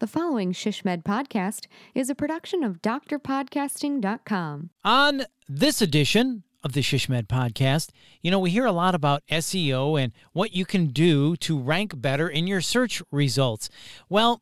The 0.00 0.06
following 0.06 0.54
ShishMed 0.54 1.02
podcast 1.02 1.66
is 1.94 2.08
a 2.08 2.14
production 2.14 2.64
of 2.64 2.80
drpodcasting.com. 2.80 4.70
On 4.82 5.22
this 5.46 5.82
edition 5.82 6.44
of 6.64 6.72
the 6.72 6.80
ShishMed 6.80 7.26
podcast, 7.26 7.90
you 8.22 8.30
know, 8.30 8.38
we 8.38 8.48
hear 8.48 8.64
a 8.64 8.72
lot 8.72 8.94
about 8.94 9.22
SEO 9.30 10.02
and 10.02 10.14
what 10.32 10.54
you 10.54 10.64
can 10.64 10.86
do 10.86 11.36
to 11.36 11.60
rank 11.60 12.00
better 12.00 12.30
in 12.30 12.46
your 12.46 12.62
search 12.62 13.02
results. 13.10 13.68
Well, 14.08 14.40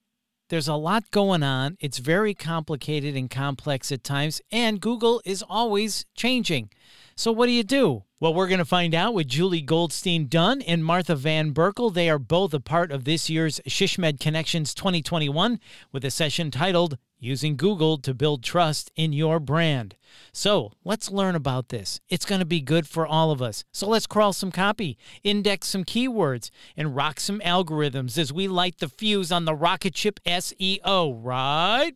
there's 0.49 0.69
a 0.69 0.77
lot 0.77 1.11
going 1.11 1.43
on. 1.43 1.77
It's 1.81 1.99
very 1.99 2.35
complicated 2.35 3.17
and 3.17 3.29
complex 3.29 3.91
at 3.91 4.05
times, 4.05 4.41
and 4.53 4.81
Google 4.81 5.21
is 5.25 5.43
always 5.43 6.05
changing. 6.15 6.71
So, 7.17 7.33
what 7.33 7.47
do 7.47 7.53
you 7.53 7.65
do? 7.65 8.05
Well, 8.21 8.35
we're 8.35 8.49
going 8.49 8.59
to 8.59 8.65
find 8.65 8.97
out 8.97 9.15
with 9.15 9.29
Julie 9.29 9.61
Goldstein 9.61 10.27
Dunn 10.27 10.61
and 10.63 10.85
Martha 10.85 11.15
Van 11.15 11.55
Berkel. 11.55 11.95
They 11.95 12.11
are 12.11 12.19
both 12.19 12.53
a 12.53 12.59
part 12.59 12.91
of 12.91 13.05
this 13.05 13.31
year's 13.31 13.61
ShishMed 13.61 14.19
Connections 14.19 14.75
2021 14.75 15.61
with 15.93 16.05
a 16.05 16.11
session 16.11 16.51
titled 16.51 16.99
Using 17.21 17.57
Google 17.57 17.97
to 17.99 18.15
Build 18.15 18.43
Trust 18.43 18.91
in 18.97 19.13
Your 19.13 19.39
Brand. 19.39 19.95
So 20.33 20.73
let's 20.83 21.13
learn 21.13 21.37
about 21.37 21.69
this. 21.69 22.01
It's 22.09 22.27
going 22.27 22.41
to 22.41 22.45
be 22.45 22.61
good 22.61 22.89
for 22.89 23.07
all 23.07 23.31
of 23.31 23.41
us. 23.41 23.63
So 23.73 23.89
let's 23.89 24.09
crawl 24.09 24.33
some 24.33 24.51
copy, 24.51 24.99
index 25.23 25.69
some 25.69 25.85
keywords, 25.85 26.51
and 26.77 26.97
rock 26.97 27.21
some 27.21 27.39
algorithms 27.39 28.19
as 28.19 28.33
we 28.33 28.49
light 28.49 28.79
the 28.79 28.89
fuse 28.89 29.31
on 29.31 29.45
the 29.45 29.55
rocket 29.55 29.97
ship 29.97 30.19
SEO, 30.27 31.21
right? 31.23 31.95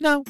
No. 0.00 0.24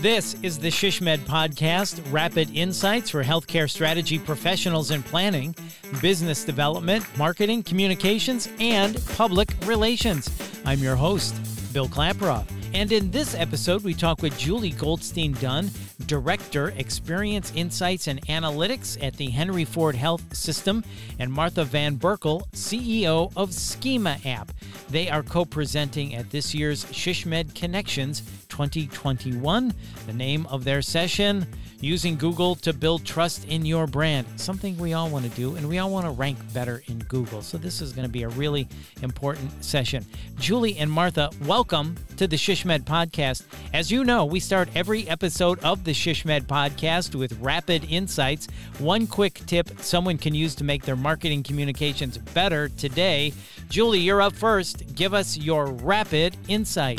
This 0.00 0.36
is 0.42 0.58
the 0.58 0.68
ShishMed 0.68 1.20
Podcast, 1.20 2.00
rapid 2.12 2.54
insights 2.54 3.08
for 3.08 3.24
healthcare 3.24 3.68
strategy 3.68 4.18
professionals 4.18 4.90
in 4.90 5.02
planning, 5.02 5.56
business 6.02 6.44
development, 6.44 7.04
marketing, 7.16 7.62
communications, 7.62 8.48
and 8.60 9.02
public 9.16 9.54
relations. 9.64 10.28
I'm 10.66 10.80
your 10.80 10.96
host, 10.96 11.34
Bill 11.72 11.88
Klaproth. 11.88 12.46
And 12.74 12.92
in 12.92 13.10
this 13.10 13.34
episode, 13.34 13.82
we 13.82 13.94
talk 13.94 14.20
with 14.20 14.38
Julie 14.38 14.70
Goldstein 14.70 15.32
Dunn, 15.32 15.70
Director, 16.06 16.68
Experience 16.76 17.52
Insights 17.54 18.06
and 18.06 18.20
Analytics 18.26 19.02
at 19.02 19.16
the 19.16 19.30
Henry 19.30 19.64
Ford 19.64 19.94
Health 19.94 20.34
System, 20.34 20.84
and 21.18 21.32
Martha 21.32 21.64
Van 21.64 21.96
Berkel, 21.96 22.48
CEO 22.52 23.32
of 23.36 23.52
Schema 23.52 24.18
App. 24.24 24.52
They 24.88 25.10
are 25.10 25.22
co 25.22 25.44
presenting 25.44 26.14
at 26.14 26.30
this 26.30 26.54
year's 26.54 26.84
ShishMed 26.86 27.54
Connections 27.54 28.22
2021. 28.48 29.74
The 30.06 30.12
name 30.12 30.46
of 30.46 30.64
their 30.64 30.82
session, 30.82 31.46
using 31.80 32.16
Google 32.16 32.54
to 32.56 32.72
build 32.72 33.04
trust 33.04 33.44
in 33.46 33.64
your 33.64 33.86
brand. 33.86 34.26
Something 34.36 34.76
we 34.78 34.92
all 34.94 35.08
want 35.08 35.24
to 35.24 35.30
do, 35.30 35.56
and 35.56 35.68
we 35.68 35.78
all 35.78 35.90
want 35.90 36.06
to 36.06 36.10
rank 36.10 36.38
better 36.52 36.82
in 36.86 36.98
Google. 37.00 37.42
So, 37.42 37.58
this 37.58 37.80
is 37.80 37.92
going 37.92 38.06
to 38.06 38.12
be 38.12 38.22
a 38.24 38.28
really 38.28 38.68
important 39.02 39.64
session. 39.64 40.04
Julie 40.38 40.76
and 40.78 40.90
Martha, 40.90 41.30
welcome 41.44 41.96
to 42.16 42.26
the 42.26 42.36
ShishMed 42.36 42.80
podcast. 42.80 43.44
As 43.72 43.90
you 43.90 44.04
know, 44.04 44.24
we 44.24 44.40
start 44.40 44.68
every 44.74 45.08
episode 45.08 45.58
of 45.60 45.84
the 45.84 45.92
ShishMed 45.92 46.42
podcast 46.42 47.14
with 47.14 47.38
rapid 47.40 47.84
insights. 47.88 48.48
One 48.78 49.06
quick 49.06 49.34
tip 49.46 49.70
someone 49.80 50.18
can 50.18 50.34
use 50.34 50.54
to 50.56 50.64
make 50.64 50.84
their 50.84 50.96
marketing 50.96 51.42
communications 51.42 52.18
better 52.18 52.68
today. 52.68 53.32
Julie, 53.68 54.00
you're 54.00 54.22
up 54.22 54.34
first. 54.34 54.94
Give 54.94 55.14
us 55.14 55.36
your 55.36 55.66
rapid 55.66 56.36
insight. 56.48 56.98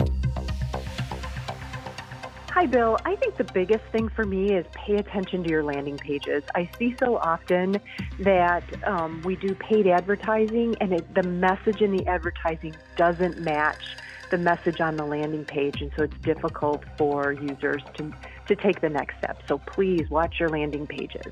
Hi, 2.53 2.65
Bill. 2.65 2.97
I 3.05 3.15
think 3.15 3.37
the 3.37 3.43
biggest 3.43 3.83
thing 3.91 4.09
for 4.09 4.25
me 4.25 4.55
is 4.55 4.65
pay 4.73 4.95
attention 4.95 5.43
to 5.43 5.49
your 5.49 5.63
landing 5.63 5.97
pages. 5.97 6.43
I 6.55 6.69
see 6.79 6.95
so 6.99 7.17
often 7.17 7.79
that 8.21 8.63
um, 8.87 9.21
we 9.23 9.35
do 9.35 9.53
paid 9.53 9.85
advertising 9.85 10.75
and 10.81 10.91
it, 10.93 11.13
the 11.13 11.21
message 11.21 11.81
in 11.81 11.95
the 11.95 12.07
advertising 12.07 12.75
doesn't 12.97 13.39
match 13.39 13.83
the 14.31 14.39
message 14.39 14.81
on 14.81 14.97
the 14.97 15.05
landing 15.05 15.45
page. 15.45 15.79
And 15.79 15.91
so 15.95 16.03
it's 16.03 16.17
difficult 16.23 16.83
for 16.97 17.33
users 17.33 17.83
to, 17.93 18.11
to 18.47 18.55
take 18.55 18.81
the 18.81 18.89
next 18.89 19.19
step. 19.19 19.41
So 19.47 19.59
please 19.59 20.09
watch 20.09 20.39
your 20.39 20.49
landing 20.49 20.87
pages. 20.87 21.31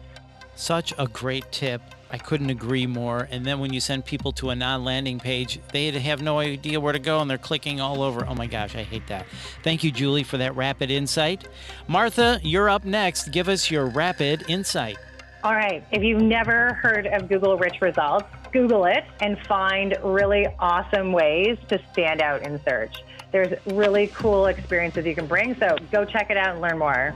Such 0.57 0.91
a 0.97 1.07
great 1.07 1.49
tip. 1.51 1.81
I 2.09 2.17
couldn't 2.17 2.49
agree 2.49 2.87
more. 2.87 3.27
And 3.29 3.45
then 3.45 3.59
when 3.59 3.73
you 3.73 3.79
send 3.79 4.05
people 4.05 4.31
to 4.33 4.49
a 4.49 4.55
non 4.55 4.83
landing 4.83 5.19
page, 5.19 5.59
they 5.71 5.91
have 5.91 6.21
no 6.21 6.39
idea 6.39 6.79
where 6.79 6.93
to 6.93 6.99
go 6.99 7.19
and 7.19 7.29
they're 7.29 7.37
clicking 7.37 7.79
all 7.79 8.01
over. 8.01 8.25
Oh 8.27 8.33
my 8.33 8.47
gosh, 8.47 8.75
I 8.75 8.81
hate 8.83 9.05
that. 9.07 9.27
Thank 9.63 9.83
you, 9.83 9.91
Julie, 9.91 10.23
for 10.23 10.37
that 10.37 10.55
rapid 10.55 10.89
insight. 10.89 11.47
Martha, 11.87 12.39
you're 12.41 12.69
up 12.69 12.85
next. 12.85 13.31
Give 13.31 13.47
us 13.47 13.69
your 13.69 13.85
rapid 13.85 14.45
insight. 14.47 14.97
All 15.43 15.53
right. 15.53 15.85
If 15.91 16.01
you've 16.01 16.23
never 16.23 16.73
heard 16.73 17.05
of 17.05 17.29
Google 17.29 17.55
Rich 17.57 17.79
Results, 17.79 18.25
Google 18.51 18.85
it 18.85 19.05
and 19.19 19.37
find 19.45 19.95
really 20.03 20.47
awesome 20.57 21.11
ways 21.11 21.57
to 21.67 21.79
stand 21.91 22.19
out 22.19 22.41
in 22.41 22.59
search. 22.63 23.03
There's 23.31 23.53
really 23.67 24.07
cool 24.07 24.47
experiences 24.47 25.05
you 25.05 25.13
can 25.13 25.27
bring. 25.27 25.55
So 25.59 25.77
go 25.91 26.03
check 26.03 26.31
it 26.31 26.37
out 26.37 26.53
and 26.53 26.61
learn 26.61 26.79
more. 26.79 27.13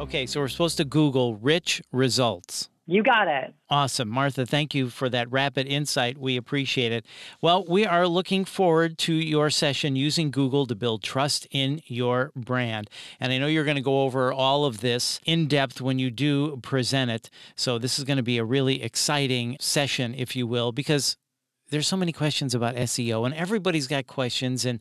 Okay, 0.00 0.26
so 0.26 0.38
we're 0.40 0.48
supposed 0.48 0.76
to 0.76 0.84
Google 0.84 1.34
rich 1.34 1.82
results. 1.90 2.68
You 2.86 3.02
got 3.02 3.26
it. 3.26 3.52
Awesome. 3.68 4.08
Martha, 4.08 4.46
thank 4.46 4.74
you 4.74 4.88
for 4.88 5.10
that 5.10 5.30
rapid 5.30 5.66
insight. 5.66 6.16
We 6.16 6.36
appreciate 6.36 6.92
it. 6.92 7.04
Well, 7.42 7.64
we 7.68 7.84
are 7.84 8.06
looking 8.06 8.46
forward 8.46 8.96
to 8.98 9.12
your 9.12 9.50
session 9.50 9.96
using 9.96 10.30
Google 10.30 10.66
to 10.66 10.74
build 10.74 11.02
trust 11.02 11.46
in 11.50 11.82
your 11.86 12.30
brand. 12.34 12.88
And 13.20 13.32
I 13.32 13.38
know 13.38 13.48
you're 13.48 13.64
going 13.64 13.76
to 13.76 13.82
go 13.82 14.02
over 14.02 14.32
all 14.32 14.64
of 14.64 14.80
this 14.80 15.20
in 15.26 15.48
depth 15.48 15.80
when 15.80 15.98
you 15.98 16.10
do 16.10 16.56
present 16.58 17.10
it. 17.10 17.28
So 17.56 17.78
this 17.78 17.98
is 17.98 18.04
going 18.04 18.16
to 18.16 18.22
be 18.22 18.38
a 18.38 18.44
really 18.44 18.82
exciting 18.82 19.56
session, 19.60 20.14
if 20.16 20.34
you 20.34 20.46
will, 20.46 20.72
because 20.72 21.16
there's 21.70 21.86
so 21.86 21.96
many 21.96 22.12
questions 22.12 22.54
about 22.54 22.74
SEO, 22.76 23.26
and 23.26 23.34
everybody's 23.34 23.86
got 23.86 24.06
questions. 24.06 24.64
And 24.64 24.80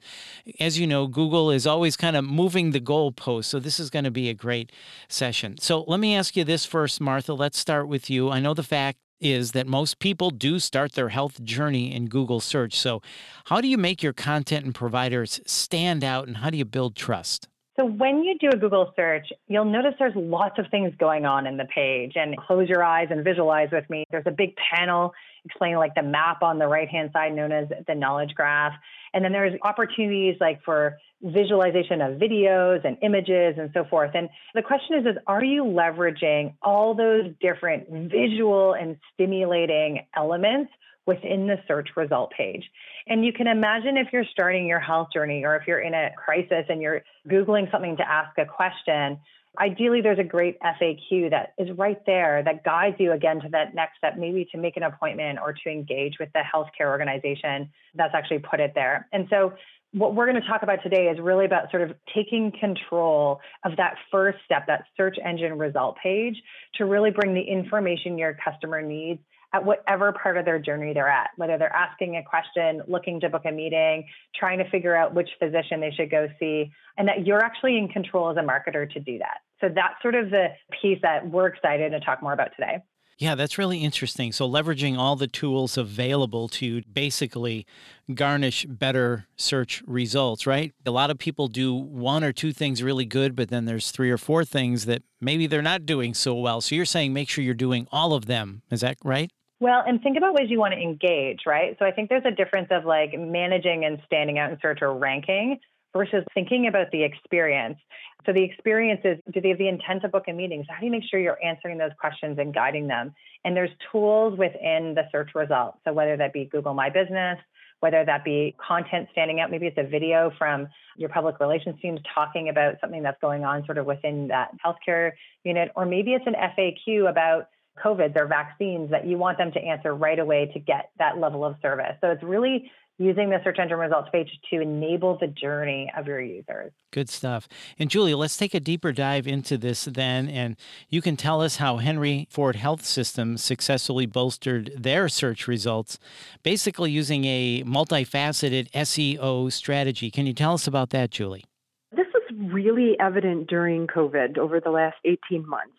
as 0.60 0.80
you 0.80 0.88
know, 0.88 1.08
Google 1.08 1.52
is 1.52 1.68
always 1.68 1.98
kind 1.98 2.16
of 2.16 2.26
moving 2.26 2.72
the 2.72 2.80
goalpost. 2.80 3.46
So 3.46 3.60
this 3.60 3.80
is 3.80 3.90
going 3.90 4.06
to 4.06 4.12
be 4.12 4.30
a 4.30 4.34
great 4.34 4.72
session. 5.08 5.58
So 5.60 5.84
let 5.88 6.00
me 6.00 6.16
ask 6.16 6.36
you 6.36 6.44
this 6.44 6.66
first, 6.66 7.02
Martha. 7.02 7.34
Let's 7.34 7.60
start 7.60 7.88
with 7.88 8.10
you. 8.10 8.30
I 8.30 8.40
know 8.40 8.54
the 8.54 8.64
fact 8.64 9.00
is 9.20 9.52
that 9.54 9.68
most 9.68 10.00
people 10.00 10.30
do 10.30 10.60
start 10.60 10.94
their 10.94 11.10
health 11.10 11.44
journey 11.44 11.94
in 11.94 12.08
Google 12.08 12.40
search. 12.40 12.78
So, 12.78 13.02
how 13.46 13.62
do 13.62 13.68
you 13.68 13.78
make 13.78 14.04
your 14.04 14.14
content 14.14 14.66
and 14.66 14.76
providers 14.76 15.40
stand 15.46 16.04
out, 16.04 16.28
and 16.28 16.38
how 16.38 16.50
do 16.50 16.58
you 16.58 16.66
build 16.66 16.96
trust? 16.96 17.48
So 17.80 17.86
when 17.86 18.24
you 18.24 18.36
do 18.40 18.50
a 18.52 18.58
Google 18.58 18.92
search, 18.96 19.28
you'll 19.48 19.66
notice 19.66 19.94
there's 20.00 20.16
lots 20.16 20.58
of 20.58 20.66
things 20.72 20.94
going 20.98 21.26
on 21.26 21.46
in 21.46 21.58
the 21.58 21.66
page. 21.66 22.14
And 22.16 22.36
close 22.36 22.68
your 22.68 22.84
eyes 22.84 23.10
and 23.12 23.24
visualize 23.24 23.70
with 23.72 23.88
me. 23.88 24.04
There's 24.10 24.26
a 24.26 24.32
big 24.32 24.56
panel 24.56 25.14
explaining 25.46 25.78
like 25.78 25.94
the 25.94 26.02
map 26.02 26.42
on 26.42 26.58
the 26.58 26.68
right 26.68 26.90
hand 26.90 27.12
side 27.14 27.36
known 27.36 27.52
as 27.52 27.68
the 27.88 27.94
knowledge 27.94 28.34
graph. 28.34 28.74
And 29.14 29.24
then 29.24 29.32
there's 29.32 29.54
opportunities 29.64 30.38
like 30.42 30.64
for 30.64 30.98
visualization 31.22 32.02
of 32.02 32.20
videos 32.20 32.84
and 32.84 32.98
images 33.04 33.56
and 33.60 33.70
so 33.74 33.86
forth. 33.86 34.12
And 34.16 34.28
the 34.56 34.64
question 34.64 34.98
is, 34.98 35.06
is 35.06 35.18
are 35.28 35.44
you 35.44 35.64
leveraging 35.64 36.56
all 36.64 36.96
those 36.96 37.26
different 37.40 37.90
visual 38.12 38.74
and 38.74 38.98
stimulating 39.14 40.06
elements 40.16 40.72
within 41.08 41.48
the 41.48 41.56
search 41.68 41.90
result 41.96 42.32
page. 42.38 42.64
And 43.08 43.26
you 43.26 43.34
can 43.34 43.48
imagine 43.48 43.98
if 43.98 44.08
you're 44.12 44.26
starting 44.32 44.68
your 44.68 44.80
health 44.80 45.08
journey 45.14 45.44
or 45.46 45.56
if 45.56 45.66
you're 45.66 45.80
in 45.80 45.94
a 45.94 46.10
crisis 46.18 46.66
and 46.70 46.82
you're 46.82 47.02
Googling 47.28 47.72
something 47.72 47.98
to 47.98 48.08
ask 48.08 48.38
a 48.38 48.46
question, 48.46 49.20
ideally 49.60 50.02
there's 50.02 50.20
a 50.20 50.24
great 50.24 50.60
FAQ 50.60 51.32
that 51.32 51.54
is 51.58 51.70
right 51.78 52.06
there 52.06 52.44
that 52.44 52.64
guides 52.64 52.98
you 53.00 53.14
again 53.14 53.40
to 53.42 53.50
that 53.50 53.74
next 53.74 53.98
step, 53.98 54.18
maybe 54.18 54.48
to 54.52 54.58
make 54.58 54.78
an 54.78 54.84
appointment 54.84 55.40
or 55.42 55.54
to 55.54 55.70
engage 55.70 56.16
with 56.20 56.30
the 56.34 56.42
healthcare 56.54 56.90
organization 56.90 57.72
that's 57.96 58.14
actually 58.14 58.40
put 58.40 58.60
it 58.60 58.74
there. 58.76 59.08
And 59.12 59.28
so 59.30 59.54
what 59.94 60.14
we're 60.14 60.30
going 60.30 60.40
to 60.42 60.48
talk 60.48 60.64
about 60.64 60.84
today 60.84 61.06
is 61.06 61.18
really 61.20 61.46
about 61.46 61.72
sort 61.72 61.82
of 61.82 61.96
taking 62.14 62.52
control 62.60 63.40
of 63.64 63.78
that 63.78 63.96
first 64.12 64.38
step, 64.46 64.68
that 64.68 64.84
search 64.98 65.18
engine 65.24 65.58
result 65.58 65.96
page, 66.04 66.36
to 66.76 66.86
really 66.86 67.10
bring 67.10 67.34
the 67.34 67.42
information 67.42 68.18
your 68.18 68.38
customer 68.44 68.82
needs 68.82 69.22
at 69.54 69.64
whatever 69.64 70.12
part 70.12 70.38
of 70.38 70.46
their 70.46 70.60
journey 70.60 70.94
they're 70.94 71.10
at, 71.10 71.30
whether 71.38 71.58
they're 71.58 71.76
asking 71.76 72.18
a 72.18 72.24
question, 72.24 72.82
looking 72.88 73.20
to 73.22 73.30
book 73.30 73.44
a 73.46 73.52
meeting, 73.52 74.06
trying 74.36 74.58
to 74.58 74.70
figure 74.70 74.96
out 74.96 75.14
which 75.14 75.30
physician 75.40 75.80
they 75.80 75.92
should 75.92 76.12
go 76.12 76.28
see, 76.40 76.72
and 76.98 77.08
that 77.08 77.26
you're 77.26 77.44
actually 77.44 77.78
in 77.78 77.88
control 77.88 78.30
as 78.30 78.38
a 78.38 78.42
marketer 78.42 78.92
to 78.92 79.00
do 79.00 79.18
that. 79.20 79.38
So 79.62 79.70
that's 79.74 79.96
sort 80.02 80.16
of 80.16 80.30
the 80.30 80.48
piece 80.82 81.00
that 81.02 81.30
we're 81.30 81.48
excited 81.48 81.92
to 81.92 82.00
talk 82.00 82.22
more 82.22 82.34
about 82.34 82.52
today. 82.56 82.80
Yeah, 83.18 83.34
that's 83.34 83.58
really 83.58 83.80
interesting. 83.80 84.32
So, 84.32 84.48
leveraging 84.48 84.98
all 84.98 85.16
the 85.16 85.28
tools 85.28 85.76
available 85.76 86.48
to 86.50 86.84
basically 86.84 87.66
garnish 88.14 88.66
better 88.66 89.26
search 89.36 89.84
results, 89.88 90.46
right? 90.46 90.74
A 90.86 90.92
lot 90.92 91.10
of 91.10 91.18
people 91.18 91.48
do 91.48 91.74
one 91.74 92.24
or 92.24 92.32
two 92.32 92.54
things 92.54 92.84
really 92.84 93.06
good, 93.06 93.36
but 93.36 93.50
then 93.50 93.66
there's 93.66 93.90
three 93.90 94.12
or 94.12 94.20
four 94.20 94.46
things 94.46 94.86
that 94.86 95.02
maybe 95.20 95.48
they're 95.48 95.64
not 95.64 95.86
doing 95.86 96.14
so 96.14 96.36
well. 96.36 96.62
So, 96.62 96.76
you're 96.76 96.86
saying 96.86 97.12
make 97.12 97.28
sure 97.28 97.44
you're 97.44 97.56
doing 97.56 97.88
all 97.92 98.14
of 98.14 98.28
them. 98.28 98.62
Is 98.70 98.82
that 98.82 98.98
right? 99.04 99.32
Well, 99.60 99.84
and 99.88 100.00
think 100.02 100.18
about 100.18 100.36
ways 100.36 100.50
you 100.50 100.60
want 100.60 100.76
to 100.76 100.80
engage, 100.80 101.40
right? 101.48 101.76
So 101.80 101.86
I 101.86 101.92
think 101.92 102.10
there's 102.10 102.26
a 102.26 102.32
difference 102.32 102.68
of 102.70 102.86
like 102.86 103.18
managing 103.18 103.86
and 103.86 104.00
standing 104.06 104.38
out 104.38 104.52
in 104.52 104.60
search 104.62 104.84
or 104.84 104.94
ranking 104.94 105.60
versus 105.98 106.24
thinking 106.34 106.68
about 106.68 106.92
the 106.92 107.04
experience. 107.04 107.78
So 108.26 108.34
the 108.34 108.44
experience 108.44 109.02
is 109.04 109.18
do 109.34 109.42
they 109.42 109.50
have 109.50 109.58
the 109.58 109.68
intent 109.68 110.02
to 110.04 110.10
book 110.10 110.26
a 110.28 110.34
meeting? 110.34 110.64
So 110.68 110.74
how 110.74 110.80
do 110.80 110.86
you 110.86 110.92
make 110.92 111.04
sure 111.10 111.20
you're 111.20 111.44
answering 111.44 111.78
those 111.78 111.92
questions 112.00 112.38
and 112.40 112.54
guiding 112.54 112.88
them? 112.88 113.14
And 113.46 113.56
there's 113.56 113.72
tools 113.92 114.38
within 114.38 114.94
the 114.96 115.04
search 115.12 115.32
results. 115.34 115.80
So 115.86 115.94
whether 115.94 116.18
that 116.18 116.34
be 116.34 116.46
Google 116.46 116.74
My 116.74 116.90
Business, 116.90 117.38
whether 117.80 118.04
that 118.04 118.26
be 118.26 118.56
content 118.66 119.08
standing 119.12 119.40
out, 119.40 119.52
maybe 119.52 119.68
it's 119.68 119.78
a 119.78 119.88
video 119.88 120.32
from 120.38 120.68
your 120.98 121.10
public 121.10 121.40
relations 121.40 121.76
teams 121.82 122.00
talking 122.14 122.50
about 122.50 122.76
something 122.82 123.04
that's 123.04 123.22
going 123.22 123.46
on 123.46 123.66
sort 123.66 123.78
of 123.78 123.86
within 123.86 124.28
that 124.30 124.50
healthcare 124.66 125.12
unit, 125.44 125.72
or 125.76 125.86
maybe 125.86 126.14
it's 126.14 126.26
an 126.26 126.34
FAQ 126.34 127.10
about 127.10 127.50
COVID 127.84 128.18
or 128.18 128.26
vaccines 128.26 128.90
that 128.90 129.06
you 129.06 129.18
want 129.18 129.38
them 129.38 129.52
to 129.52 129.60
answer 129.60 129.94
right 129.94 130.18
away 130.18 130.50
to 130.54 130.60
get 130.60 130.90
that 130.98 131.20
level 131.20 131.46
of 131.46 131.56
service. 131.62 131.96
So 132.02 132.10
it's 132.10 132.24
really 132.24 132.72
using 132.98 133.30
the 133.30 133.38
search 133.44 133.60
engine 133.60 133.78
results 133.78 134.10
page 134.12 134.30
to 134.50 134.60
enable 134.60 135.18
the 135.18 135.28
journey 135.28 135.92
of 135.96 136.08
your 136.08 136.20
users. 136.20 136.72
Good 136.92 137.10
stuff. 137.10 137.48
And 137.78 137.90
Julie, 137.90 138.16
let's 138.16 138.38
take 138.38 138.54
a 138.54 138.60
deeper 138.60 138.92
dive 138.92 139.28
into 139.28 139.58
this 139.58 139.86
then. 139.86 140.28
And 140.30 140.56
you 140.90 141.02
can 141.02 141.16
tell 141.16 141.42
us 141.42 141.58
how 141.58 141.78
Henry 141.78 142.28
Ford 142.30 142.56
Health 142.56 142.84
System 142.84 143.38
successfully 143.38 144.08
bolstered 144.08 144.72
their 144.76 145.10
search 145.10 145.48
results, 145.48 146.00
basically 146.42 146.92
using 146.92 147.26
a 147.26 147.64
multifaceted 147.64 148.72
SEO 148.72 149.52
strategy. 149.52 150.10
Can 150.10 150.26
you 150.26 150.34
tell 150.34 150.54
us 150.54 150.66
about 150.66 150.90
that, 150.90 151.12
Julie? 151.12 151.46
This 151.92 152.08
was 152.14 152.52
really 152.52 152.96
evident 153.00 153.48
during 153.48 153.86
COVID 153.88 154.38
over 154.38 154.60
the 154.60 154.72
last 154.72 154.98
18 155.06 155.48
months. 155.48 155.74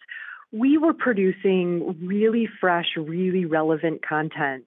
We 0.52 0.78
were 0.78 0.94
producing 0.94 1.98
really 2.06 2.48
fresh, 2.60 2.86
really 2.96 3.44
relevant 3.44 4.06
content 4.06 4.64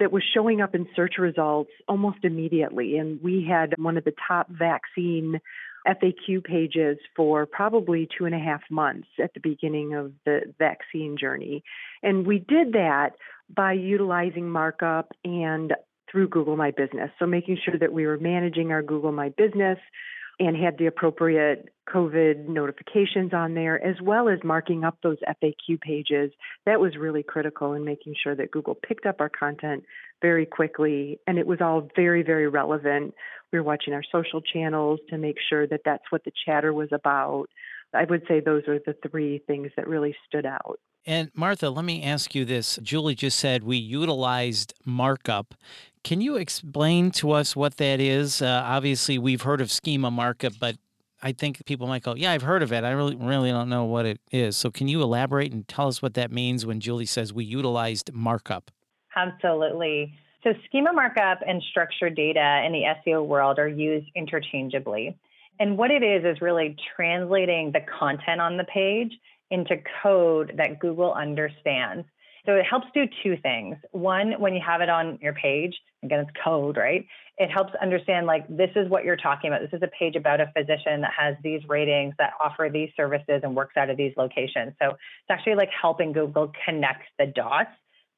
that 0.00 0.12
was 0.12 0.22
showing 0.34 0.60
up 0.60 0.74
in 0.74 0.88
search 0.96 1.14
results 1.18 1.70
almost 1.86 2.18
immediately. 2.24 2.96
And 2.98 3.22
we 3.22 3.46
had 3.48 3.74
one 3.78 3.96
of 3.96 4.04
the 4.04 4.14
top 4.26 4.48
vaccine 4.50 5.40
FAQ 5.86 6.44
pages 6.44 6.98
for 7.16 7.46
probably 7.46 8.08
two 8.18 8.26
and 8.26 8.34
a 8.34 8.38
half 8.38 8.60
months 8.70 9.08
at 9.22 9.32
the 9.34 9.40
beginning 9.40 9.94
of 9.94 10.12
the 10.24 10.52
vaccine 10.58 11.16
journey. 11.18 11.62
And 12.02 12.26
we 12.26 12.38
did 12.38 12.72
that 12.72 13.10
by 13.54 13.72
utilizing 13.74 14.48
markup 14.50 15.12
and 15.24 15.74
through 16.10 16.28
Google 16.28 16.56
My 16.56 16.70
Business. 16.70 17.10
So 17.18 17.26
making 17.26 17.58
sure 17.64 17.78
that 17.78 17.92
we 17.92 18.06
were 18.06 18.18
managing 18.18 18.72
our 18.72 18.82
Google 18.82 19.12
My 19.12 19.30
Business 19.30 19.78
and 20.40 20.56
had 20.56 20.78
the 20.78 20.86
appropriate 20.86 21.68
COVID 21.92 22.48
notifications 22.48 23.34
on 23.34 23.54
there, 23.54 23.82
as 23.84 24.00
well 24.00 24.28
as 24.28 24.38
marking 24.42 24.84
up 24.84 24.96
those 25.02 25.18
FAQ 25.28 25.80
pages. 25.80 26.32
That 26.64 26.80
was 26.80 26.96
really 26.96 27.22
critical 27.22 27.74
in 27.74 27.84
making 27.84 28.14
sure 28.20 28.34
that 28.34 28.50
Google 28.50 28.74
picked 28.74 29.04
up 29.04 29.20
our 29.20 29.28
content 29.28 29.84
very 30.22 30.46
quickly 30.46 31.20
and 31.26 31.38
it 31.38 31.46
was 31.46 31.60
all 31.60 31.88
very, 31.94 32.22
very 32.22 32.48
relevant. 32.48 33.14
We 33.52 33.58
were 33.58 33.64
watching 33.64 33.92
our 33.92 34.02
social 34.10 34.40
channels 34.40 35.00
to 35.10 35.18
make 35.18 35.36
sure 35.48 35.66
that 35.66 35.82
that's 35.84 36.04
what 36.10 36.24
the 36.24 36.32
chatter 36.46 36.72
was 36.72 36.88
about. 36.90 37.46
I 37.94 38.04
would 38.04 38.22
say 38.28 38.40
those 38.40 38.66
are 38.68 38.78
the 38.78 38.94
three 39.08 39.42
things 39.46 39.70
that 39.76 39.88
really 39.88 40.14
stood 40.28 40.46
out. 40.46 40.78
And 41.06 41.30
Martha, 41.34 41.70
let 41.70 41.84
me 41.84 42.02
ask 42.02 42.34
you 42.34 42.44
this. 42.44 42.78
Julie 42.82 43.14
just 43.14 43.38
said 43.38 43.64
we 43.64 43.76
utilized 43.76 44.74
markup. 44.84 45.54
Can 46.04 46.20
you 46.20 46.36
explain 46.36 47.10
to 47.12 47.32
us 47.32 47.56
what 47.56 47.76
that 47.78 48.00
is? 48.00 48.42
Uh, 48.42 48.62
obviously, 48.64 49.18
we've 49.18 49.42
heard 49.42 49.60
of 49.60 49.70
schema 49.70 50.10
markup, 50.10 50.54
but 50.60 50.76
I 51.22 51.32
think 51.32 51.64
people 51.66 51.86
might 51.86 52.02
go, 52.02 52.14
"Yeah, 52.14 52.32
I've 52.32 52.42
heard 52.42 52.62
of 52.62 52.72
it. 52.72 52.84
I 52.84 52.90
really, 52.92 53.16
really 53.16 53.50
don't 53.50 53.68
know 53.68 53.84
what 53.84 54.06
it 54.06 54.20
is." 54.30 54.56
So, 54.56 54.70
can 54.70 54.88
you 54.88 55.02
elaborate 55.02 55.52
and 55.52 55.66
tell 55.68 55.88
us 55.88 56.00
what 56.00 56.14
that 56.14 56.30
means 56.30 56.64
when 56.64 56.80
Julie 56.80 57.06
says 57.06 57.32
we 57.32 57.44
utilized 57.44 58.12
markup? 58.12 58.70
Absolutely. 59.14 60.14
So, 60.42 60.54
schema 60.66 60.92
markup 60.92 61.40
and 61.46 61.62
structured 61.70 62.14
data 62.14 62.62
in 62.64 62.72
the 62.72 62.84
SEO 62.84 63.26
world 63.26 63.58
are 63.58 63.68
used 63.68 64.08
interchangeably. 64.14 65.18
And 65.60 65.76
what 65.76 65.90
it 65.90 66.02
is 66.02 66.24
is 66.24 66.40
really 66.40 66.74
translating 66.96 67.70
the 67.70 67.80
content 67.98 68.40
on 68.40 68.56
the 68.56 68.64
page 68.64 69.12
into 69.50 69.76
code 70.02 70.54
that 70.56 70.78
Google 70.80 71.12
understands. 71.12 72.06
So 72.46 72.54
it 72.54 72.64
helps 72.64 72.86
do 72.94 73.04
two 73.22 73.36
things. 73.36 73.76
One, 73.92 74.32
when 74.40 74.54
you 74.54 74.62
have 74.66 74.80
it 74.80 74.88
on 74.88 75.18
your 75.20 75.34
page, 75.34 75.74
again, 76.02 76.20
it's 76.20 76.30
code, 76.42 76.78
right? 76.78 77.04
It 77.36 77.50
helps 77.50 77.72
understand 77.82 78.26
like 78.26 78.48
this 78.48 78.70
is 78.74 78.88
what 78.88 79.04
you're 79.04 79.16
talking 79.16 79.50
about. 79.50 79.60
This 79.60 79.76
is 79.76 79.82
a 79.82 79.90
page 79.98 80.16
about 80.16 80.40
a 80.40 80.50
physician 80.56 81.02
that 81.02 81.12
has 81.18 81.36
these 81.42 81.60
ratings 81.68 82.14
that 82.18 82.32
offer 82.42 82.70
these 82.72 82.90
services 82.96 83.40
and 83.42 83.54
works 83.54 83.76
out 83.76 83.90
of 83.90 83.98
these 83.98 84.14
locations. 84.16 84.72
So 84.80 84.90
it's 84.90 85.30
actually 85.30 85.56
like 85.56 85.70
helping 85.78 86.12
Google 86.12 86.52
connect 86.64 87.02
the 87.18 87.26
dots 87.26 87.70